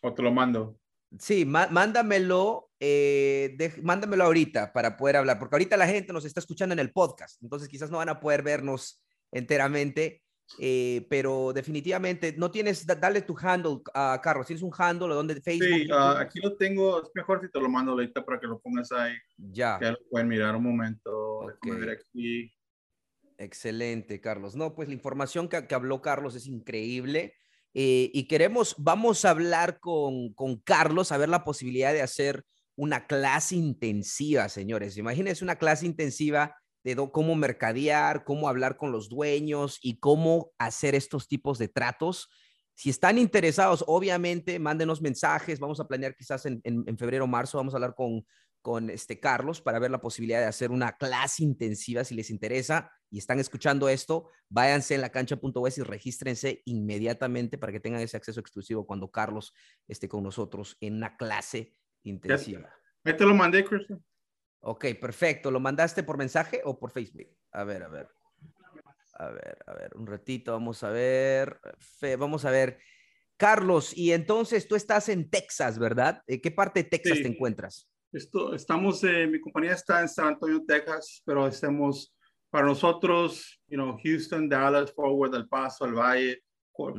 [0.00, 0.78] O te lo mando.
[1.18, 6.74] Sí, mándamelo, eh, mándamelo ahorita para poder hablar, porque ahorita la gente nos está escuchando
[6.74, 9.02] en el podcast, entonces quizás no van a poder vernos
[9.32, 10.22] enteramente,
[10.58, 15.68] eh, pero definitivamente no tienes, dale tu handle a Carlos, tienes un handle donde Facebook.
[15.68, 18.58] Sí, ah, aquí lo tengo, es mejor si te lo mando ahorita para que lo
[18.58, 19.14] pongas ahí.
[19.36, 19.78] Ya.
[19.80, 21.48] Ya lo pueden mirar un momento.
[21.48, 22.52] Aquí.
[23.36, 24.56] Excelente, Carlos.
[24.56, 27.34] No, pues la información que, que habló Carlos es increíble.
[27.74, 32.44] Eh, y queremos, vamos a hablar con, con Carlos, a ver la posibilidad de hacer
[32.74, 34.96] una clase intensiva, señores.
[34.96, 36.56] Imagínense una clase intensiva
[36.94, 42.28] de cómo mercadear, cómo hablar con los dueños y cómo hacer estos tipos de tratos.
[42.74, 45.58] Si están interesados, obviamente, mándenos mensajes.
[45.58, 46.62] Vamos a planear quizás en,
[46.98, 48.24] febrero o marzo, vamos a hablar con,
[48.62, 52.90] con este Carlos para ver la posibilidad de hacer una clase intensiva si les interesa
[53.10, 58.16] y están escuchando esto, váyanse en la cancha.es y regístrense inmediatamente para que tengan ese
[58.16, 59.54] acceso exclusivo cuando Carlos
[59.86, 62.70] esté con nosotros en una clase intensiva.
[63.04, 64.04] Ahí te lo mandé, Cristian.
[64.60, 65.50] Ok, perfecto.
[65.50, 67.28] ¿Lo mandaste por mensaje o por Facebook?
[67.52, 68.08] A ver, a ver.
[69.14, 71.60] A ver, a ver, un ratito, vamos a ver.
[72.18, 72.78] vamos a ver.
[73.36, 76.22] Carlos, y entonces tú estás en Texas, ¿verdad?
[76.26, 77.88] ¿En qué parte de Texas te encuentras?
[78.12, 82.14] Esto, estamos, eh, mi compañía está en San Antonio, Texas, pero estamos,
[82.50, 86.42] para nosotros, you know, Houston, Dallas, Forward, El Paso, El Valle,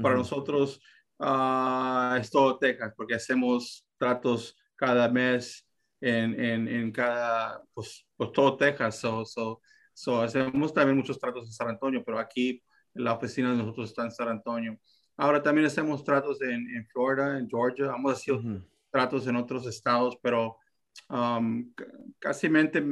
[0.02, 0.82] para nosotros
[1.20, 5.66] uh, es todo Texas, porque hacemos tratos cada mes
[6.02, 9.00] en, en, en cada, pues, pues, todo Texas.
[9.00, 9.62] So, so,
[9.94, 12.62] so, hacemos también muchos tratos en San Antonio, pero aquí
[12.94, 14.78] la oficina de nosotros está en San Antonio.
[15.18, 18.42] Ahora también hacemos tratos en, en Florida, en Georgia, hemos hecho
[18.90, 20.58] tratos en otros estados, pero
[21.10, 21.72] um,
[22.20, 22.84] casi mente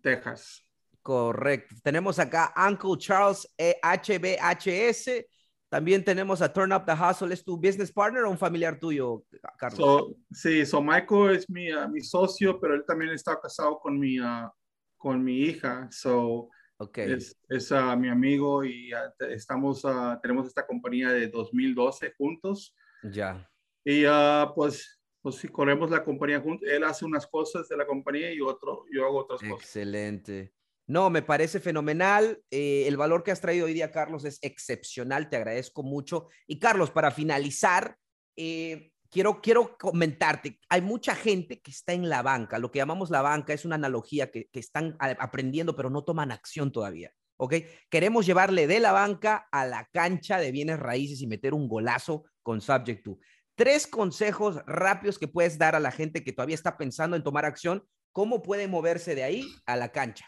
[0.00, 0.64] Texas.
[1.02, 1.76] Correcto.
[1.82, 5.24] Tenemos acá Uncle Charles e HBHS
[5.70, 7.32] también tenemos a Turn Up the Hustle.
[7.32, 9.24] ¿Es tu business partner o un familiar tuyo,
[9.56, 10.16] Carlos?
[10.32, 14.18] sí, so Michael es mi, ah, mi socio, pero él también está casado con mi,
[14.18, 14.50] uh,
[14.96, 15.88] con mi hija.
[15.92, 17.12] So, okay.
[17.12, 18.90] Es, es mi amigo y
[19.30, 19.82] estamos,
[20.20, 22.74] tenemos esta compañía de 2012 juntos.
[23.04, 23.48] Ya.
[23.84, 27.86] Y uh, pues, pues si corremos la compañía juntos, él hace unas cosas de la
[27.86, 29.64] compañía y otro, yo hago otras cosas.
[29.64, 30.52] Excelente.
[30.90, 32.42] No, me parece fenomenal.
[32.50, 35.30] Eh, el valor que has traído hoy día, Carlos, es excepcional.
[35.30, 36.26] Te agradezco mucho.
[36.48, 37.96] Y Carlos, para finalizar,
[38.34, 42.58] eh, quiero, quiero comentarte, hay mucha gente que está en la banca.
[42.58, 46.32] Lo que llamamos la banca es una analogía que, que están aprendiendo, pero no toman
[46.32, 47.12] acción todavía.
[47.36, 47.54] ¿ok?
[47.88, 52.24] Queremos llevarle de la banca a la cancha de bienes raíces y meter un golazo
[52.42, 53.16] con Subject to.
[53.54, 57.44] Tres consejos rápidos que puedes dar a la gente que todavía está pensando en tomar
[57.44, 57.84] acción.
[58.10, 60.26] ¿Cómo puede moverse de ahí a la cancha?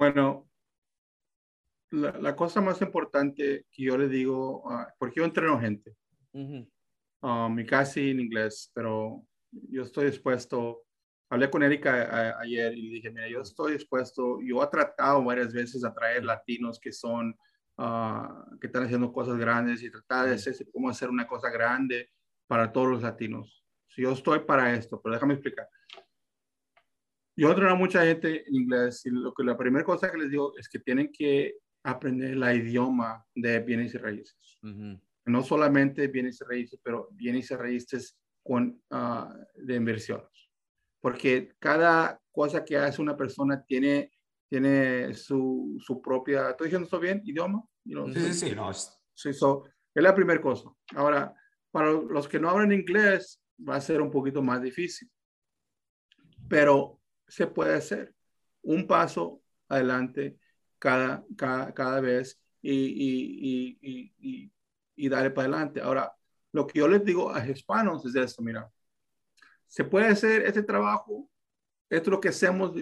[0.00, 0.48] Bueno,
[1.90, 5.94] la, cosa más importante que yo le digo, uh, porque yo entreno gente,
[6.32, 10.84] uh, mi casi en inglés, pero yo estoy dispuesto,
[11.28, 15.52] hablé con Erika ayer y le dije, mira, yo estoy dispuesto, yo he tratado varias
[15.52, 17.36] veces a traer latinos que son,
[17.76, 22.10] uh, que están haciendo cosas grandes y tratar de hacer cómo hacer una cosa grande
[22.46, 23.66] para todos los latinos.
[23.86, 25.68] Si yo estoy para esto, pero déjame explicar.
[27.40, 30.28] Yo entreno a mucha gente en inglés y lo que la primera cosa que les
[30.28, 34.58] digo es que tienen que aprender la idioma de bienes y raíces.
[35.24, 40.50] No solamente bienes y raíces, pero bienes y raíces con, uh, de inversiones.
[41.00, 44.12] Porque cada cosa que hace una persona tiene,
[44.46, 47.22] tiene su, su propia, ¿estoy diciendo esto bien?
[47.24, 47.64] ¿Idioma?
[47.86, 48.70] sí, sí, sí, no.
[48.74, 49.64] Sí, so,
[49.94, 50.68] es la primera cosa.
[50.94, 51.34] Ahora,
[51.70, 55.10] para los que no hablan inglés, va a ser un poquito más difícil.
[56.46, 56.99] Pero
[57.30, 58.14] se puede hacer.
[58.62, 60.38] Un paso adelante
[60.78, 64.52] cada, cada, vez y, y, y,
[64.96, 65.80] y, darle para adelante.
[65.80, 66.12] Ahora,
[66.52, 68.70] lo que yo les digo a hispanos es esto, mira,
[69.66, 71.30] se puede hacer este trabajo,
[71.88, 72.80] esto es lo que hacemos de,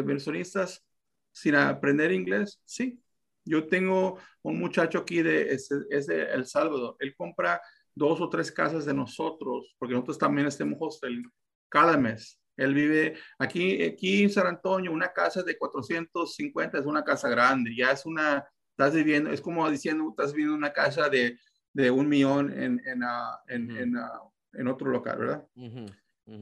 [0.00, 0.84] inversionistas
[1.32, 3.00] sin aprender inglés, sí.
[3.44, 7.60] Yo tengo un muchacho aquí de, es, El Salvador, él compra
[7.94, 11.22] dos o tres casas de nosotros, porque nosotros también estamos hostel
[11.68, 12.39] cada mes.
[12.60, 17.74] Él vive aquí, aquí en San Antonio, una casa de 450 es una casa grande,
[17.74, 21.38] ya es una, estás viviendo, es como diciendo, estás viviendo una casa de,
[21.72, 24.20] de un millón en, en, ah, en, ah,
[24.52, 25.46] en, otro local, ¿verdad?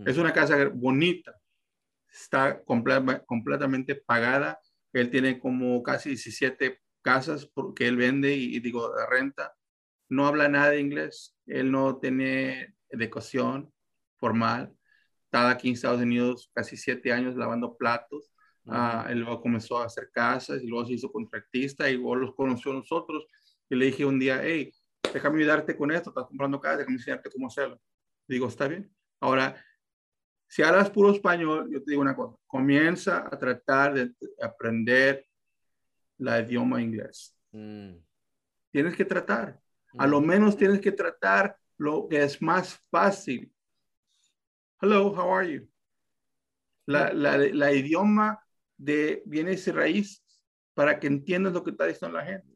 [0.07, 1.41] Es una casa bonita,
[2.11, 4.59] está completamente pagada,
[4.93, 9.55] él tiene como casi 17 casas porque él vende y, y digo, renta,
[10.09, 13.73] no habla nada de inglés, él no tiene educación
[14.16, 14.75] formal,
[15.29, 18.33] estaba aquí en Estados Unidos casi siete años lavando platos.
[18.64, 22.35] Uh, él luego comenzó a hacer casas y luego se hizo contratista y luego los
[22.35, 23.26] conoció a nosotros.
[23.68, 24.72] Y le dije un día, hey,
[25.12, 27.79] déjame ayudarte con esto, estás comprando casa, déjame enseñarte cómo hacerlo.
[28.26, 28.91] Digo, está bien.
[29.20, 29.62] Ahora,
[30.47, 35.26] si hablas puro español, yo te digo una cosa, comienza a tratar de aprender
[36.16, 37.37] la idioma inglés.
[37.53, 37.97] Mm.
[38.70, 39.61] Tienes que tratar.
[39.99, 43.53] A lo menos tienes que tratar lo que es más fácil
[44.81, 45.66] Hello, how are you?
[46.87, 48.41] La, la, idioma
[48.76, 50.41] de bienes y raíces
[50.72, 52.47] para que entiendas lo que está diciendo la gente.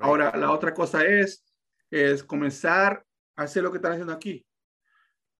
[0.00, 1.44] Ahora, la otra cosa es,
[1.90, 3.04] es comenzar
[3.34, 4.46] a hacer lo que están haciendo aquí.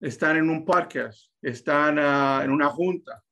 [0.01, 3.23] Están en un podcast, están ah, en una junta,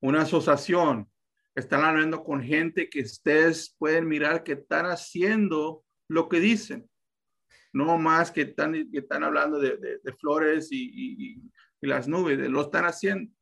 [0.00, 1.08] una asociación,
[1.54, 6.90] están hablando con gente que ustedes pueden mirar que están haciendo lo que dicen.
[7.72, 11.42] No más que están, que están hablando de, de, flores y, y
[11.86, 13.32] las nubes, lo están haciendo.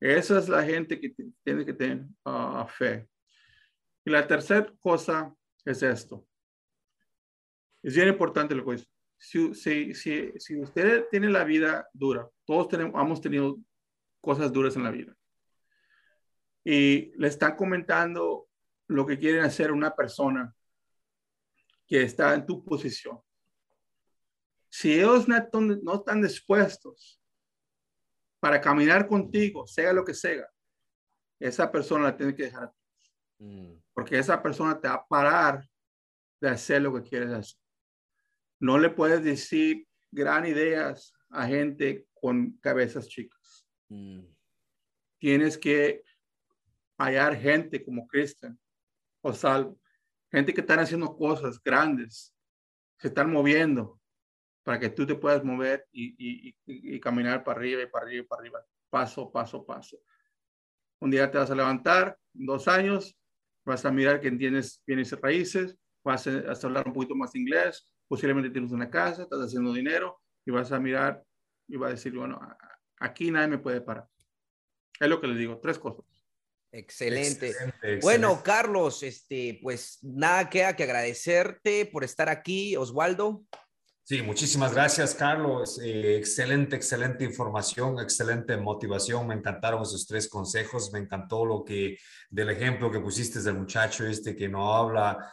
[0.00, 3.08] Esa es la gente que tiene que tener ah, fe.
[4.04, 5.34] Y la tercera cosa
[5.64, 6.26] es esto.
[7.82, 8.88] Es bien importante lo que es.
[9.18, 13.58] Si, si, si, si usted tiene la vida dura, todos tenemos, hemos tenido
[14.20, 15.16] cosas duras en la vida.
[16.64, 18.48] Y le están comentando
[18.88, 20.54] lo que quieren hacer una persona
[21.86, 23.20] que está en tu posición.
[24.68, 25.36] Si ellos no,
[25.82, 27.20] no están dispuestos
[28.46, 30.48] para caminar contigo, sea lo que sea,
[31.40, 32.72] esa persona la tiene que dejar.
[33.40, 33.72] Mm.
[33.92, 35.68] Porque esa persona te va a parar
[36.40, 37.58] de hacer lo que quieres hacer.
[38.60, 43.66] No le puedes decir gran ideas a gente con cabezas chicas.
[43.88, 44.20] Mm.
[45.18, 46.04] Tienes que
[46.98, 48.56] hallar gente como Cristian
[49.22, 49.76] o Salvo,
[50.30, 52.32] gente que están haciendo cosas grandes,
[52.96, 54.00] se están moviendo,
[54.66, 58.26] para que tú te puedas mover y, y, caminar para arriba y para arriba y
[58.26, 59.96] para arriba, paso, paso, paso.
[61.00, 63.16] Un día te vas a levantar, dos años,
[63.64, 68.50] vas a mirar que tienes bienes raíces, vas a, hablar un poquito más inglés, posiblemente
[68.50, 71.22] tienes una casa, estás haciendo dinero y vas a mirar
[71.68, 72.40] y vas a decir, bueno,
[72.98, 74.08] aquí nadie me puede parar.
[74.98, 76.04] Es lo que le digo, tres cosas.
[76.72, 77.54] Excelente.
[78.02, 83.44] Bueno, Carlos, este, pues nada queda que agradecerte por estar aquí, Osvaldo.
[84.08, 85.80] Sí, muchísimas gracias, Carlos.
[85.82, 89.26] Eh, excelente, excelente información, excelente motivación.
[89.26, 90.92] Me encantaron esos tres consejos.
[90.92, 91.98] Me encantó lo que
[92.30, 95.32] del ejemplo que pusiste del muchacho este que no habla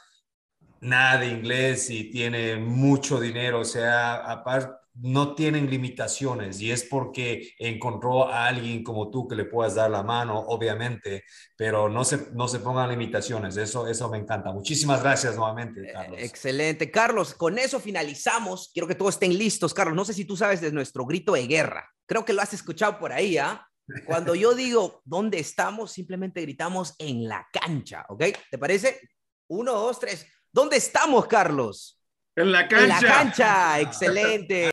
[0.82, 3.60] nada de inglés y tiene mucho dinero.
[3.60, 9.36] O sea, aparte no tienen limitaciones y es porque encontró a alguien como tú que
[9.36, 11.24] le puedas dar la mano, obviamente,
[11.56, 13.58] pero no se, no se pongan limitaciones.
[13.58, 14.52] Eso, eso me encanta.
[14.52, 16.20] Muchísimas gracias nuevamente, eh, Carlos.
[16.22, 16.92] Excelente.
[16.92, 18.70] Carlos, con eso finalizamos.
[18.72, 19.74] Quiero que todos estén listos.
[19.74, 21.90] Carlos, no sé si tú sabes de nuestro grito de guerra.
[22.06, 23.68] Creo que lo has escuchado por ahí, ¿ah?
[24.06, 28.24] Cuando yo digo dónde estamos, simplemente gritamos en la cancha, ¿ok?
[28.50, 29.00] ¿Te parece?
[29.48, 30.26] Uno, dos, tres.
[30.52, 32.00] ¿Dónde estamos, Carlos?
[32.36, 32.84] En la cancha.
[32.84, 34.72] En la cancha, excelente.